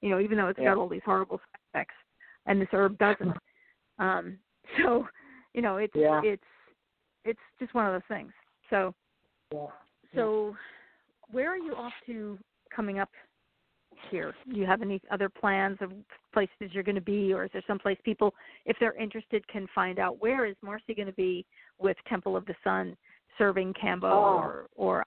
[0.00, 0.66] you know, even though it's Yeah.
[0.66, 1.94] got all these horrible side effects,
[2.46, 3.36] and this herb doesn't.
[3.98, 4.38] Um,
[4.82, 5.06] so,
[5.54, 6.20] you know, it's Yeah.
[6.24, 6.42] it's
[7.24, 8.32] it's just one of those things.
[8.68, 8.94] So
[9.52, 9.66] Yeah.
[10.14, 10.56] so,
[11.32, 12.38] where are you off to
[12.74, 13.10] coming up
[14.10, 14.34] here?
[14.50, 15.92] Do you have any other plans of
[16.32, 19.98] places you're going to be, or is there someplace people, if they're interested, can find
[19.98, 21.44] out where is Marci going to be
[21.78, 22.96] with Temple of the Sun
[23.38, 24.38] serving Kambo Oh.
[24.38, 25.04] or or?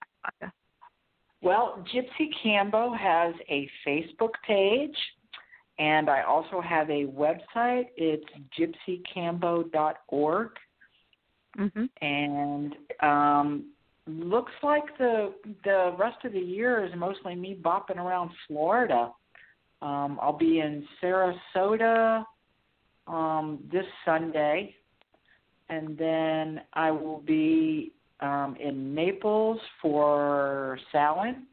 [1.42, 4.96] Well, Gypsy Kambo has a Facebook page,
[5.78, 7.88] and I also have a website.
[7.98, 8.26] It's
[8.58, 10.50] gypsykambo.org,
[11.56, 13.73] hmm and um,
[14.08, 15.34] looks like the
[15.64, 19.12] the rest of the year is mostly me bopping around Florida.
[19.82, 22.24] Um, I'll be in Sarasota
[23.08, 24.76] um, this Sunday,
[25.70, 31.48] and then I will be um, in Naples for Samhain.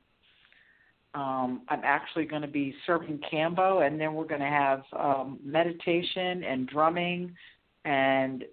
[1.12, 5.40] Um, I'm actually going to be serving Kambo, and then we're going to have um,
[5.44, 7.34] meditation and drumming,
[7.84, 8.44] and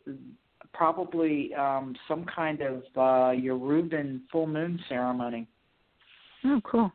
[0.73, 5.47] probably um, some kind of uh, Yoruban full moon ceremony.
[6.45, 6.91] Oh, cool.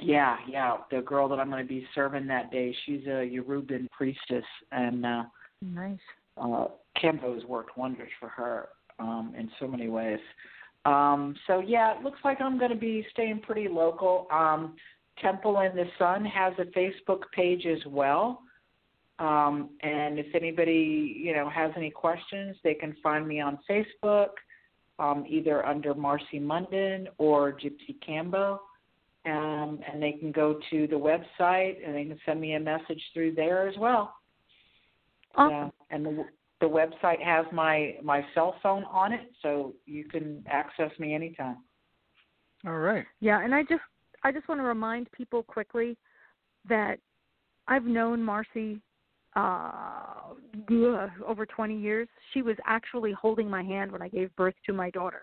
[0.00, 0.78] Yeah, yeah.
[0.90, 5.06] The girl that I'm going to be serving that day, she's a Yoruban priestess, and
[5.06, 5.24] uh,
[5.60, 5.98] Nice.
[6.36, 6.66] uh,
[6.96, 8.68] has worked wonders for her
[8.98, 10.20] um, in so many ways.
[10.84, 14.26] Um, so yeah, it looks like I'm going to be staying pretty local.
[14.32, 14.74] Um,
[15.20, 18.42] Temple in the Sun has a Facebook page as well.
[19.18, 24.30] Um, and if anybody, you know, has any questions, they can find me on Facebook,
[24.98, 28.58] um, either under Marci Munden or Gypsy Kambo.
[29.24, 33.00] Um, and they can go to the website and they can send me a message
[33.14, 34.14] through there as well.
[35.36, 35.50] Awesome.
[35.50, 36.24] Yeah, and the
[36.60, 41.58] the website has my my cell phone on it, so you can access me anytime.
[42.66, 43.04] All right.
[43.20, 43.82] Yeah, and I just
[44.22, 45.96] I just want to remind people quickly
[46.68, 46.98] that
[47.66, 48.80] I've known Marci
[49.36, 50.34] uh
[51.26, 52.08] over 20 years.
[52.34, 55.22] She was actually holding my hand when I gave birth to my daughter.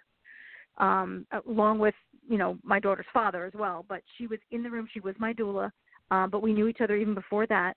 [0.78, 1.95] Um along with,
[2.28, 5.16] you know, my daughter's father as well, but she was in the room, she was
[5.20, 5.72] my doula.
[6.12, 7.76] Um but we knew each other even before that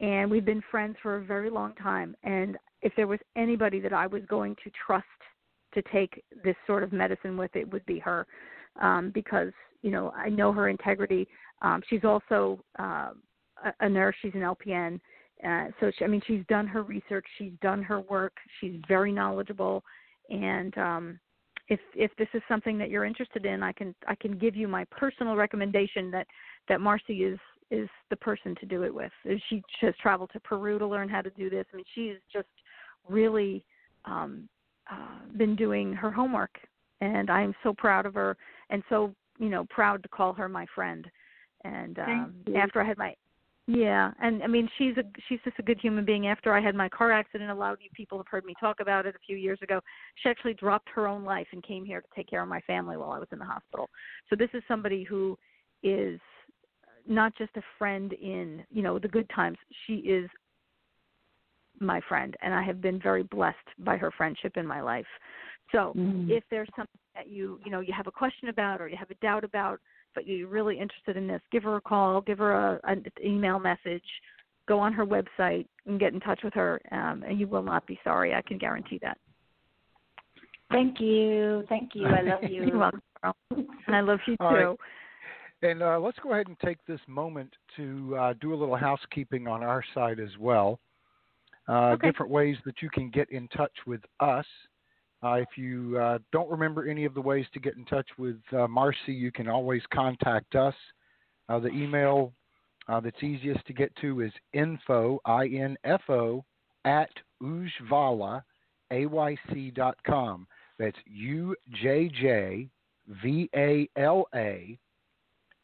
[0.00, 3.92] and we've been friends for a very long time and if there was anybody that
[3.92, 5.06] I was going to trust
[5.74, 8.26] to take this sort of medicine with it would be her
[8.80, 9.52] um, because
[9.82, 11.28] you know I know her integrity.
[11.62, 13.10] Um, she's also uh,
[13.80, 14.16] a nurse.
[14.22, 15.00] She's an LPN,
[15.46, 17.26] uh, so she, I mean she's done her research.
[17.38, 18.34] She's done her work.
[18.60, 19.82] She's very knowledgeable,
[20.28, 21.20] and um,
[21.68, 24.68] if if this is something that you're interested in, I can I can give you
[24.68, 26.26] my personal recommendation that
[26.68, 27.38] that Marci is
[27.70, 29.12] is the person to do it with.
[29.48, 31.64] She has traveled to Peru to learn how to do this.
[31.72, 32.48] I mean she's just
[33.08, 33.64] really
[34.04, 34.48] um,
[34.90, 36.58] uh, been doing her homework,
[37.00, 38.36] and I am so proud of her,
[38.68, 41.06] and so you know proud to call her my friend.
[41.64, 43.14] And um, after I had my
[43.66, 46.26] Yeah, and I mean she's a she's just a good human being.
[46.26, 48.80] After I had my car accident, a lot of you people have heard me talk
[48.80, 49.80] about it a few years ago.
[50.16, 52.96] She actually dropped her own life and came here to take care of my family
[52.96, 53.88] while I was in the hospital.
[54.28, 55.38] So this is somebody who
[55.82, 56.18] is
[57.06, 59.58] not just a friend in you know the good times.
[59.86, 60.28] She is
[61.78, 65.06] my friend, and I have been very blessed by her friendship in my life.
[65.72, 66.28] So Mm.
[66.28, 69.10] if there's something that you you know you have a question about or you have
[69.10, 69.80] a doubt about,
[70.14, 73.58] but you're really interested in this, give her a call, give her a an email
[73.58, 74.04] message,
[74.68, 77.86] go on her website and get in touch with her, um, and you will not
[77.86, 78.34] be sorry.
[78.34, 79.18] I can guarantee that.
[80.70, 81.64] Thank you.
[81.68, 82.06] Thank you.
[82.06, 82.64] I love you.
[82.64, 83.36] You're welcome, Carl.
[83.50, 84.44] and I love you too.
[84.44, 84.76] All right.
[85.62, 89.46] And uh, let's go ahead and take this moment to uh, do a little housekeeping
[89.46, 90.78] on our side as well.
[91.68, 92.08] Uh, Okay.
[92.10, 94.46] Different ways that you can get in touch with us.
[95.22, 98.38] Uh, if you uh, don't remember any of the ways to get in touch with
[98.52, 100.74] uh, Marci, you can always contact us.
[101.48, 102.32] Uh, the email
[102.88, 106.44] uh, that's easiest to get to is info, I-N-F-O,
[106.84, 107.10] at
[107.42, 108.42] ujjvala,
[108.90, 110.46] A-Y-C dot com.
[110.78, 112.68] That's U-J-J-V-A-L-A,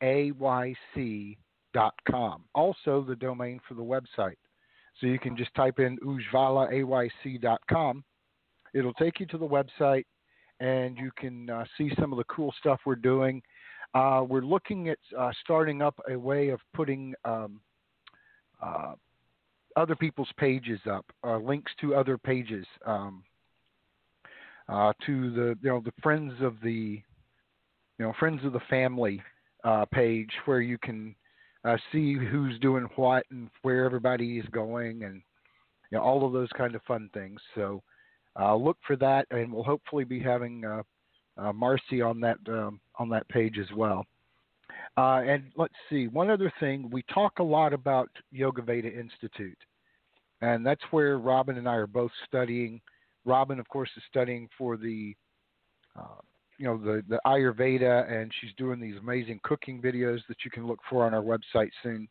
[0.02, 1.38] A-Y-C
[1.72, 2.44] dot com.
[2.54, 4.36] Also, the domain for the website.
[5.00, 8.04] So you can just type in ujjvala, A-Y-C dot com.
[8.74, 10.04] It'll take you to the website,
[10.60, 13.42] and you can uh, see some of the cool stuff we're doing.
[13.94, 17.60] Uh, we're looking at uh, starting up a way of putting um,
[18.62, 18.92] uh,
[19.76, 23.22] other people's pages up, uh, links to other pages, um,
[24.68, 27.00] uh, to the you know the friends of the
[27.98, 29.22] you know friends of the family
[29.92, 31.12] page where you can
[31.90, 35.22] see who's doing what and where everybody is going and
[35.90, 37.40] you know, all of those kind of fun things.
[37.54, 37.82] So
[38.54, 40.82] look for that, and we'll hopefully be having uh,
[41.38, 44.04] uh, Marci on that um, on that page as well.
[44.96, 49.58] Uh, and let's see, one other thing, we talk a lot about Yoga Veda Institute,
[50.40, 52.80] and that's where Robin and I are both studying.
[53.24, 55.14] Robin, of course, is studying for the
[56.58, 60.66] you know the the Ayurveda, and she's doing these amazing cooking videos that you can
[60.66, 62.08] look for on our website soon.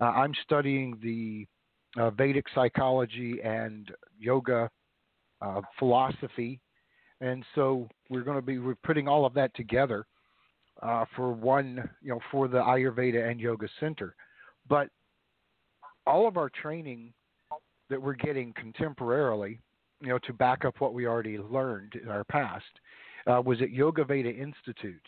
[0.00, 1.46] Uh, I'm studying the
[2.00, 4.70] uh, Vedic psychology and yoga
[5.40, 6.60] uh, philosophy,
[7.20, 10.06] and so we're going to be we're putting all of that together
[10.82, 14.14] uh, for one, you know, for the Ayurveda and Yoga Center.
[14.68, 14.88] But
[16.06, 17.12] all of our training
[17.90, 19.58] that we're getting contemporarily,
[20.00, 22.64] you know, to back up what we already learned in our past,
[23.26, 25.06] uh, was at Yoga Veda Institute,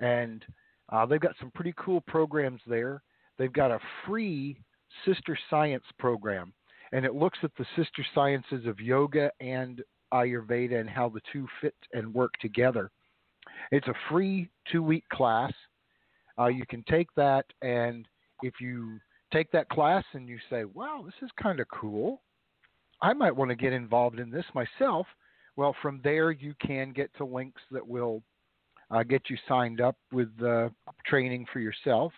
[0.00, 0.44] and
[0.90, 3.02] uh, they've got some pretty cool programs there.
[3.38, 4.60] They've got a free
[5.06, 6.52] sister science program,
[6.92, 9.82] and it looks at the sister sciences of yoga and
[10.12, 12.90] Ayurveda and how the two fit and work together.
[13.70, 15.52] It's a free two week class.
[16.38, 18.06] Uh, you can take that, and
[18.42, 18.98] if you
[19.32, 22.22] take that class and you say, wow, this is kind of cool,
[23.02, 25.06] I might want to get involved in this myself.
[25.56, 28.22] Well, from there, you can get to links that will
[28.90, 30.68] uh, get you signed up with uh,
[31.06, 32.12] training for yourself.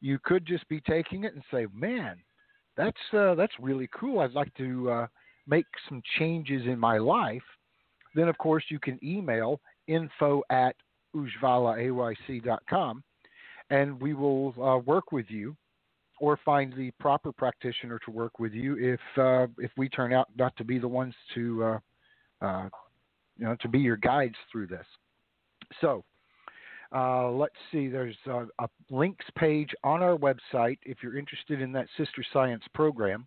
[0.00, 2.16] You could just be taking it and say, man,
[2.76, 4.20] that's uh, that's really cool.
[4.20, 5.06] I'd like to uh,
[5.46, 7.42] make some changes in my life.
[8.14, 10.76] Then, of course, you can email info at
[11.14, 13.02] ujjvalaayc.com
[13.70, 15.56] and we will uh, work with you
[16.20, 20.28] or find the proper practitioner to work with you if uh, if we turn out
[20.36, 21.78] not to be the ones to uh,
[22.40, 22.68] uh,
[23.36, 24.86] you know to be your guides through this.
[25.80, 26.04] So
[26.94, 27.88] uh, let's see.
[27.88, 32.62] There's a, a links page on our website if you're interested in that Sister Science
[32.72, 33.26] program,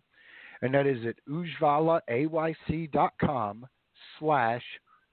[0.62, 3.66] and that is at ujjvalaayc.com
[4.18, 4.64] slash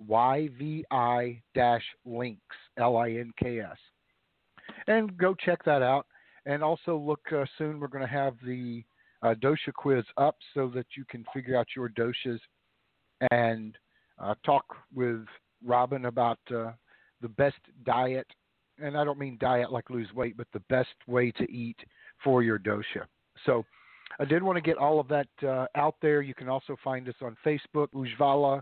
[0.09, 1.41] YVI
[2.05, 3.77] links, L I N K S.
[4.87, 6.05] And go check that out.
[6.45, 8.83] And also look uh, soon, we're going to have the
[9.23, 12.39] uh, dosha quiz up so that you can figure out your doshas
[13.31, 13.75] and
[14.19, 15.25] uh, talk with
[15.65, 16.71] Robin about uh,
[17.21, 18.27] the best diet.
[18.81, 21.77] And I don't mean diet like lose weight, but the best way to eat
[22.23, 23.05] for your dosha.
[23.45, 23.63] So
[24.19, 26.21] I did want to get all of that uh, out there.
[26.21, 28.61] You can also find us on Facebook, Ujjvala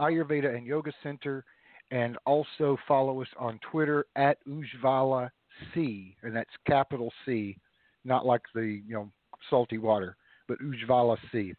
[0.00, 1.44] Ayurveda and Yoga Center,
[1.90, 5.30] and also follow us on Twitter at Ujjvala
[5.72, 7.56] C, and that's capital C,
[8.04, 9.10] not like the you know
[9.48, 10.16] salty water,
[10.48, 11.54] but Ujjvala C.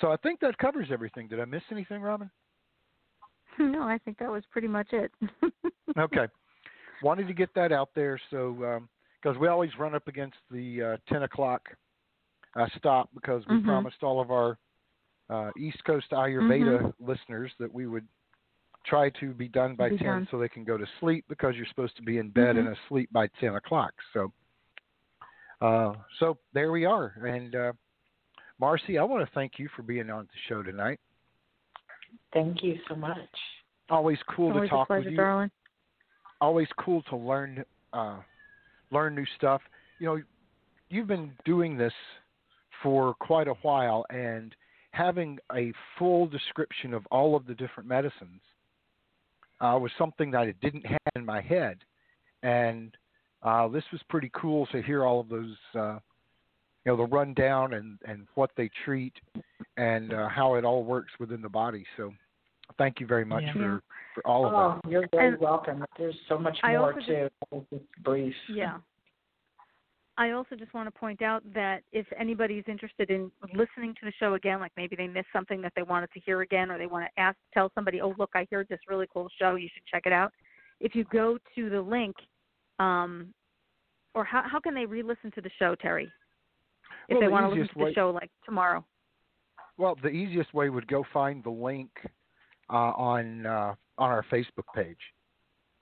[0.00, 1.28] So I think that covers everything.
[1.28, 2.30] Did I miss anything, Robin?
[3.76, 5.10] No, I think that was pretty much it.
[5.98, 6.26] okay.
[7.02, 8.80] Wanted to get that out there so
[9.22, 11.68] because we always run up against the uh, 10 o'clock
[12.56, 13.64] uh, stop because we Mhm.
[13.64, 14.58] promised all of our
[15.30, 18.06] uh, East Coast Ayurveda listeners that we would
[18.86, 20.28] try to be done by Be 10 done.
[20.30, 22.60] so they can go to sleep because you're supposed to be in bed Mhm.
[22.60, 23.92] and asleep by 10 o'clock.
[24.12, 24.32] So
[25.60, 27.12] Uh, so there we are.
[27.26, 27.72] And uh,
[28.62, 31.00] Marci, I want to thank you for being on the show tonight.
[32.32, 33.18] Thank you so much.
[33.90, 35.16] Always cool Always to talk a pleasure, with you.
[35.16, 35.50] darling.
[36.40, 38.18] Always cool to learn uh,
[38.90, 39.62] learn new stuff.
[39.98, 40.22] You know,
[40.90, 41.92] you've been doing this
[42.82, 44.54] for quite a while, and
[44.92, 48.40] having a full description of all of the different medicines
[49.60, 51.78] uh, was something that I didn't have in my head,
[52.42, 52.96] and
[53.42, 55.98] uh, this was pretty cool to hear all of those, uh,
[56.88, 59.12] you know, the rundown and and what they treat,
[59.76, 61.84] and uh, how it all works within the body.
[61.98, 62.14] So,
[62.78, 63.52] thank you very much Yeah.
[63.52, 63.82] for
[64.14, 64.86] for all of that.
[64.86, 65.84] Oh, you're very And welcome.
[65.98, 67.28] There's so much I more also too.
[67.70, 68.34] Just brief.
[68.48, 68.78] Yeah.
[70.16, 74.12] I also just want to point out that if anybody's interested in listening to the
[74.18, 76.86] show again, like maybe they missed something that they wanted to hear again, or they
[76.86, 79.56] want to ask, tell somebody, "Oh, look, I heard this really cool show.
[79.56, 80.32] You should check it out."
[80.80, 82.16] If you go to the link,
[82.78, 83.34] um,
[84.14, 86.10] or how how can they re-listen to the show, Terry?
[87.08, 88.84] If Well, they the want to listen to the show like tomorrow.
[89.76, 91.90] Well, the easiest way would go find the link
[92.70, 94.98] uh, on uh, on our Facebook page.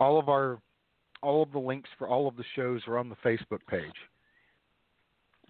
[0.01, 0.61] All of our
[1.23, 3.95] all of the links for all of the shows are on the Facebook page,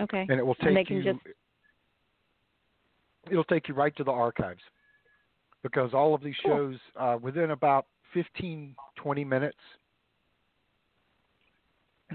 [0.00, 0.24] Okay.
[0.28, 1.02] and it will take And they can you.
[1.02, 1.18] just
[3.28, 4.62] It'll take you right to the archives
[5.64, 6.56] because all of these Cool.
[6.56, 9.58] shows uh, within about 15, 20 minutes.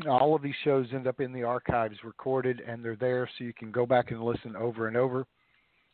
[0.08, 3.54] All of these shows end up in the archives recorded and they're there so you
[3.54, 5.26] can go back and listen over and over.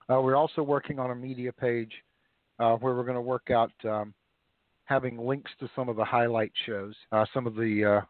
[0.10, 1.92] Uh, we're also working on a media page
[2.60, 4.14] uh, where we're going to work out um,
[4.86, 8.06] having links to some of the highlight shows, uh, some of the uh,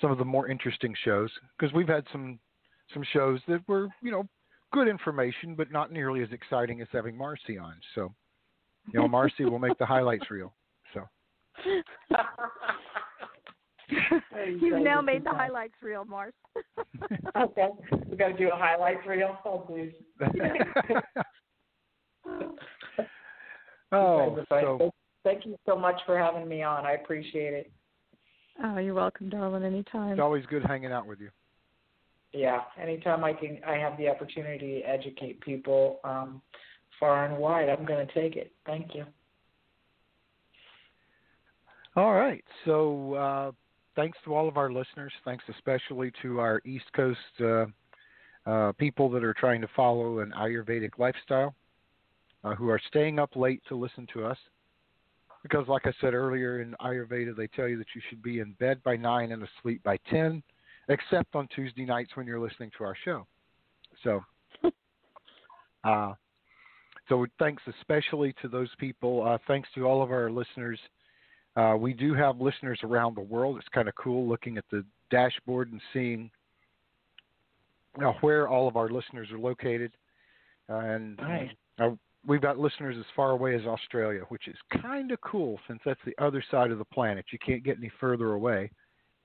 [0.00, 2.38] some of the more interesting shows, because we've had some
[2.92, 4.28] some shows that were you know
[4.74, 7.74] good information, but not nearly as exciting as having Marci on.
[7.94, 8.12] So,
[8.92, 10.52] you know, Marci will make the highlights real.
[10.92, 11.08] So,
[14.60, 16.32] You've now made the highlights reel, Mars.
[17.36, 17.68] okay.
[18.08, 19.36] We got to do a highlights reel.
[19.44, 19.92] Oh, please.
[23.92, 24.90] oh, Thank- so
[25.24, 26.84] Thank you so much for having me on.
[26.84, 27.72] I appreciate it.
[28.62, 29.64] oh, you're welcome, darling.
[29.64, 30.12] Anytime.
[30.12, 31.30] it's always good hanging out with you.
[32.34, 36.42] Yeah, anytime I can, I have the opportunity to educate people um,
[37.00, 37.70] far and wide.
[37.70, 38.52] I'm going to take it.
[38.66, 39.06] Thank you.
[41.96, 42.44] All right.
[42.64, 43.52] So, uh,
[43.96, 45.12] thanks to all of our listeners.
[45.24, 47.66] Thanks especially to our East Coast uh,
[48.46, 51.54] uh, people that are trying to follow an Ayurvedic lifestyle,
[52.42, 54.38] uh, who are staying up late to listen to us.
[55.42, 58.52] Because, like I said earlier, in Ayurveda, they tell you that you should be in
[58.60, 60.42] bed by 9 and asleep by 10,
[60.88, 63.26] except on Tuesday nights when you're listening to our show.
[64.02, 64.24] So,
[65.84, 66.14] uh,
[67.08, 69.22] so thanks especially to those people.
[69.22, 70.78] Uh, thanks to all of our listeners.
[71.56, 73.56] Uh, we do have listeners around the world.
[73.58, 76.30] It's kind of cool looking at the dashboard and seeing
[77.96, 79.92] you know, where all of our listeners are located.
[80.68, 81.20] Uh, and
[81.78, 81.90] uh,
[82.26, 86.00] we've got listeners as far away as Australia, which is kind of cool since that's
[86.04, 87.24] the other side of the planet.
[87.30, 88.70] You can't get any further away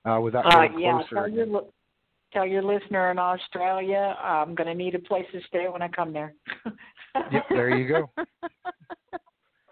[0.04, 1.14] uh, without Uh, getting yeah, closer.
[1.16, 1.70] tell your, li-
[2.32, 5.88] tell your listener in Australia I'm going to need a place to stay when I
[5.88, 6.34] come there.
[7.32, 8.10] Yep, there you go.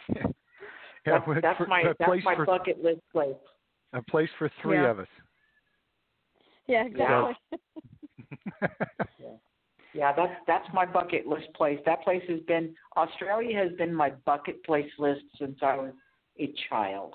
[1.06, 3.34] yeah, That's, that's for- my a that's my for bucket list place.
[3.92, 4.90] a place for three Yeah.
[4.90, 5.08] of us.
[6.66, 7.34] yeah, exactly.
[9.20, 9.28] Yeah,
[9.94, 11.78] yeah, that's that's my bucket list place.
[11.86, 15.92] That place has been Australia has been my bucket place list since I was
[16.38, 17.14] a child.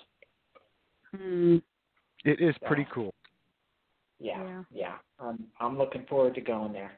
[1.16, 1.58] Hmm.
[2.26, 3.14] it is pretty cool.
[4.20, 4.64] Yeah, Yeah.
[4.72, 4.96] yeah.
[5.20, 6.92] I'm I'm looking forward to going there.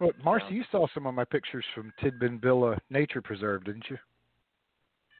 [0.00, 3.98] Well, Marci, you saw some of my pictures from Tidbinbilla Nature Preserve, didn't you?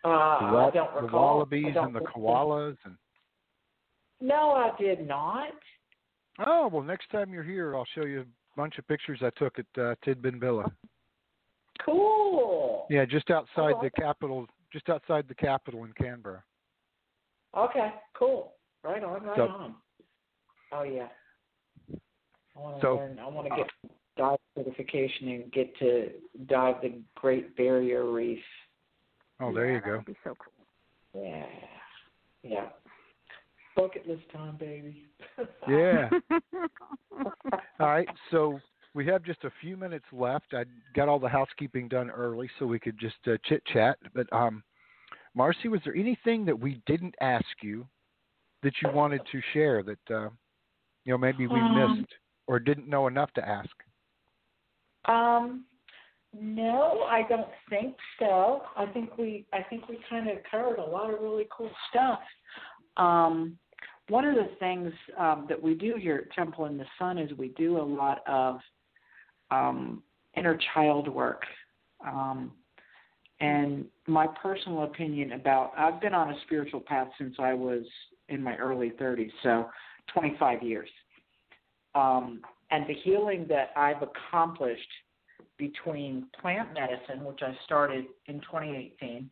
[0.05, 1.21] Uh, The, I don't the recall.
[1.21, 2.97] I wallabies and the koalas and
[4.21, 5.53] No, I did not.
[6.47, 8.25] oh well next time you're here I'll show you a
[8.57, 10.71] bunch of pictures I took at uh, Tidbinbilla.
[11.85, 12.87] Cool.
[12.91, 14.03] Yeah, just outside Oh, the okay.
[14.03, 16.43] capital just outside the capital in Canberra.
[17.57, 18.55] Okay, cool.
[18.83, 19.75] Right on, right So- on.
[20.73, 21.09] Oh yeah.
[22.57, 23.19] I want to So- learn.
[23.19, 23.71] I want to get
[24.17, 26.11] dive certification and get to
[26.47, 28.43] dive the Great Barrier Reef.
[29.41, 29.93] Oh, there you go.
[29.93, 31.23] That'd be so cool.
[31.23, 31.47] Yeah,
[32.43, 32.69] yeah.
[33.77, 35.07] Bucket list time, baby.
[35.69, 36.11] Yeah.
[37.81, 38.61] All right, so
[38.95, 40.53] we have just a few minutes left.
[40.53, 40.65] I
[40.95, 43.99] got all the housekeeping done early so we could just uh, chit chat.
[44.15, 44.63] But um,
[45.37, 47.87] Marci, was there anything that we didn't ask you
[48.63, 50.29] that you wanted to share that uh,
[51.05, 52.13] you know maybe we Um, missed
[52.47, 53.71] or didn't know enough to ask?
[55.07, 55.65] Um,
[56.41, 58.63] no, I don't think so.
[58.77, 62.21] I think we I think we kind of covered a lot of really cool stuff.
[62.97, 63.59] Um,
[64.09, 67.31] one of the things um, that we do here at Temple in the Sun is
[67.39, 68.59] we do a lot of
[69.51, 70.03] um,
[70.37, 71.43] inner child work.
[72.07, 72.53] Um,
[73.41, 77.85] and my personal opinion about I've been on a spiritual path since I was
[78.29, 79.69] in my early 30s, so
[80.13, 80.89] 25 years.
[81.95, 84.81] Um, and the healing that I've accomplished
[85.59, 89.29] between plant medicine, which I started in 2018,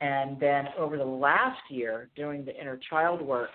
[0.00, 3.50] and then over the last year doing the inner child work,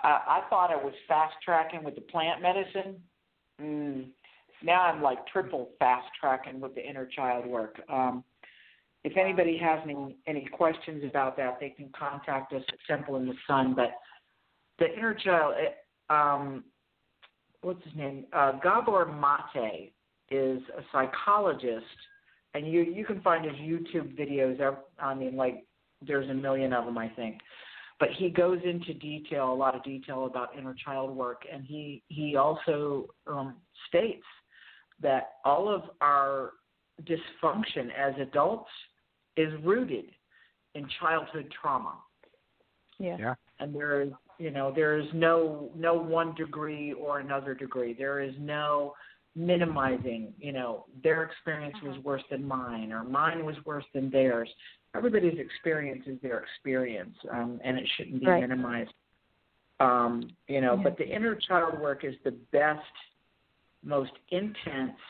[0.00, 2.96] I, I thought I was fast tracking with the plant medicine.
[3.60, 4.06] Mm,
[4.62, 7.80] now I'm like triple fast tracking with the inner child work.
[7.88, 8.24] Um,
[9.04, 13.26] if anybody has any any questions about that, they can contact us at Temple in
[13.26, 13.74] the Sun.
[13.74, 13.92] But
[14.78, 16.64] the inner child, eh, um,
[17.60, 18.24] what's his name?
[18.32, 19.92] Uh, Gabor Mate
[20.34, 21.84] is a psychologist,
[22.54, 24.76] and you you can find his YouTube videos.
[24.98, 25.64] I mean, like
[26.06, 27.38] there's a million of them, I think.
[28.00, 32.02] But he goes into detail, a lot of detail about inner child work, and he
[32.08, 33.56] he also um,
[33.88, 34.24] states
[35.00, 36.52] that all of our
[37.02, 38.70] dysfunction as adults
[39.36, 40.06] is rooted
[40.74, 41.94] in childhood trauma.
[42.98, 43.16] Yeah.
[43.18, 43.34] Yeah.
[43.60, 47.94] And there is, you know, there is no no one degree or another degree.
[47.94, 48.94] There is no
[49.36, 54.48] minimizing, you know, their experience was worse than mine or mine was worse than theirs.
[54.94, 58.40] Everybody's experience is their experience, um, and it shouldn't be Right.
[58.40, 58.94] minimized.
[59.80, 60.82] Um, you know, Yeah.
[60.84, 62.92] but the inner child work is the best,
[63.82, 65.00] most intense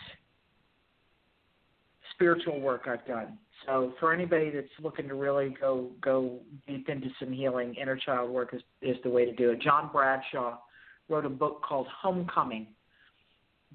[2.13, 3.39] spiritual work I've done.
[3.67, 8.31] So for anybody that's looking to really go go deep into some healing, inner child
[8.31, 9.59] work is is the way to do it.
[9.61, 10.59] John Bradshaw
[11.09, 12.75] wrote a book called Homecoming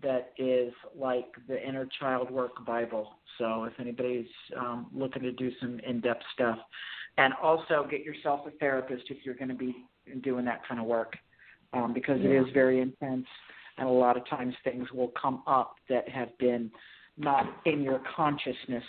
[0.02, 3.16] that is like the inner child work Bible.
[3.38, 4.28] So if anybody's
[4.58, 6.58] um, looking to do some in-depth stuff,
[7.18, 9.76] and also get yourself a therapist if you're going to be
[10.24, 11.18] doing that kind of work,
[11.74, 12.42] um, because it Yeah.
[12.42, 13.28] is very intense,
[13.78, 16.72] and a lot of times things will come up that have been
[17.18, 18.86] not in your consciousness.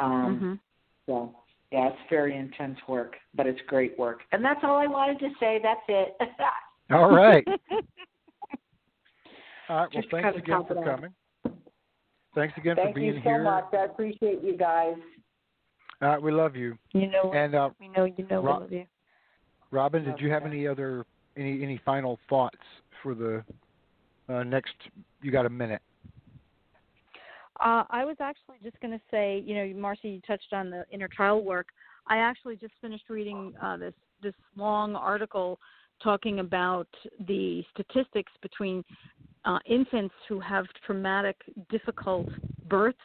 [0.00, 0.58] Um, Mhm.
[1.06, 1.34] So
[1.70, 4.22] yeah, it's very intense work, but it's great work.
[4.32, 5.58] And that's all I wanted to say.
[5.62, 6.16] That's it.
[6.90, 7.46] All right.
[9.68, 9.88] All right.
[9.92, 11.14] Well, Just thanks again for coming.
[12.34, 13.14] Thanks again Thank for being here.
[13.14, 13.42] Thank you so here.
[13.44, 13.64] much.
[13.72, 14.94] I appreciate you guys.
[16.00, 16.78] All right, we love you.
[16.92, 18.84] You know, And uh, we know you know we Rob- love you.
[19.70, 21.04] Robin, did you have any other
[21.36, 22.56] any any final thoughts
[23.02, 23.42] for the
[24.28, 24.74] uh, next?
[25.20, 25.82] You got a minute.
[27.60, 30.84] Uh, I was actually just going to say, you know, Marci, you touched on the
[30.92, 31.66] inner child work.
[32.06, 35.58] I actually just finished reading uh, this this long article
[36.02, 36.88] talking about
[37.26, 38.84] the statistics between
[39.48, 41.36] uh, infants who have traumatic,
[41.70, 42.28] difficult
[42.68, 42.98] births,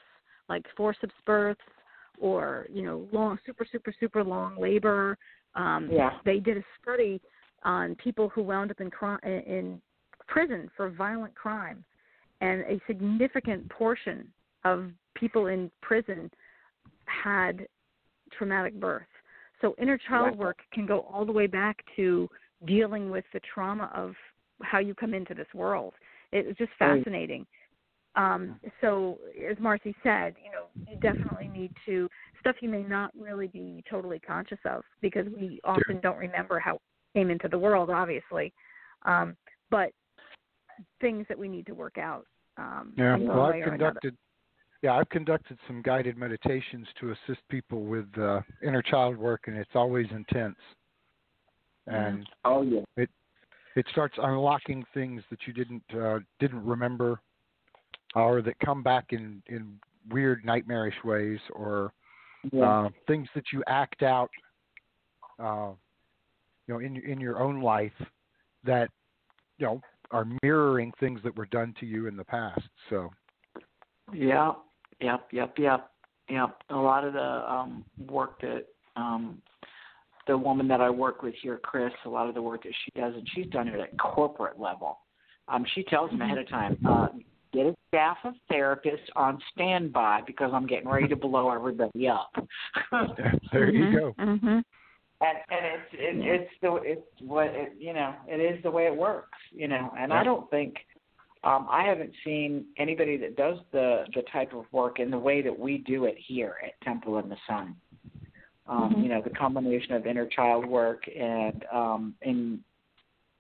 [0.50, 1.62] like forceps births,
[2.20, 5.18] or you know, long, super, super, super long labor.
[5.56, 6.20] Um, Yeah.
[6.26, 7.22] They did a study
[7.64, 9.82] on people who wound up in cri- in
[10.28, 11.84] prison for violent crime,
[12.42, 14.32] and a significant portion
[14.66, 16.30] of people in prison
[17.06, 17.68] had
[18.32, 19.08] traumatic birth.
[19.62, 22.30] So inner child work can go all the way back to
[22.66, 24.14] dealing with the trauma of
[24.62, 25.94] how you come into this world.
[26.34, 27.46] It's just fascinating.
[28.16, 29.20] Um, so
[29.50, 32.10] as Marci said, you know, you definitely need to
[32.40, 36.74] stuff you may not really be totally conscious of because we often don't remember how
[36.74, 38.54] we came into the world, obviously.
[39.06, 39.36] Um,
[39.72, 39.92] but
[41.02, 42.26] things that we need to work out.
[42.58, 43.16] Um, Yeah.
[43.18, 43.72] Well, I've or another.
[43.72, 44.18] conducted.
[44.82, 49.56] Yeah, I've conducted some guided meditations to assist people with uh, inner child work, and
[49.56, 50.58] it's always intense.
[51.88, 52.82] And Oh yeah.
[52.98, 53.10] it
[53.90, 57.20] starts unlocking things that you didn't uh, didn't remember,
[58.16, 59.80] or that come back in in
[60.12, 61.94] weird nightmarish ways, or
[62.52, 62.86] Yeah.
[62.86, 64.30] uh, things that you act out,
[65.40, 65.72] uh,
[66.68, 67.94] you know, in in your own life
[68.64, 68.90] that
[69.58, 72.70] you know are mirroring things that were done to you in the past.
[72.90, 73.10] So
[74.12, 74.58] Yep,
[75.00, 75.90] yep, yep, yep,
[76.30, 76.56] yep.
[76.70, 78.66] A lot of the um, work that
[78.96, 79.42] um,
[80.28, 83.00] the woman that I work with here, Chris, a lot of the work that she
[83.00, 85.00] does, and she's done it at corporate level.
[85.48, 87.08] Um, she tells them ahead of time, uh,
[87.52, 92.34] get a staff of therapists on standby because I'm getting ready to blow everybody up.
[93.52, 94.16] there you go.
[94.20, 94.48] Mm-hmm.
[94.48, 94.64] and
[95.22, 98.96] and it's it, it's the it's what it, you know it is the way it
[98.96, 100.76] works you know and I don't think
[101.44, 105.42] um I haven't seen anybody that does the the type of work in the way
[105.42, 107.76] that we do it here at Temple in the Sun
[108.68, 109.04] um Mhm.
[109.04, 112.64] you know the combination of inner child work and um in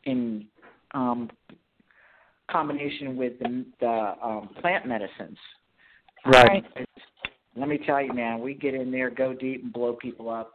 [0.03, 0.45] in
[0.91, 1.29] um
[2.49, 5.37] combination with the the um plant medicines
[6.25, 6.65] Right.
[6.77, 7.03] It's,
[7.55, 10.53] let me tell you man we get in there go deep and blow people up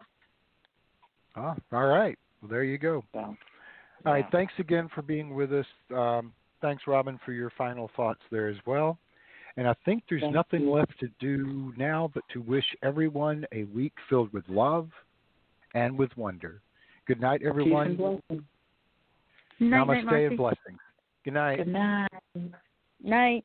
[1.39, 2.19] Oh, all right.
[2.41, 3.05] Well, there you go.
[3.13, 3.37] So, All
[4.05, 4.25] right.
[4.25, 4.31] yeah.
[4.31, 5.67] Thanks again for being with us.
[5.95, 8.99] Um, thanks, Robin, for your final thoughts there as well.
[9.59, 10.71] And I think there's Thank nothing you.
[10.71, 14.89] left to do now but to wish everyone a week filled with love
[15.75, 16.63] and with wonder.
[17.09, 17.97] Good night, Peace and everyone.
[17.97, 18.45] blessings.
[19.59, 20.27] Night, night, Namaste Marci.
[20.29, 20.79] and blessings.
[21.25, 21.57] Good night.
[21.57, 22.09] Good night.
[23.03, 23.45] Night.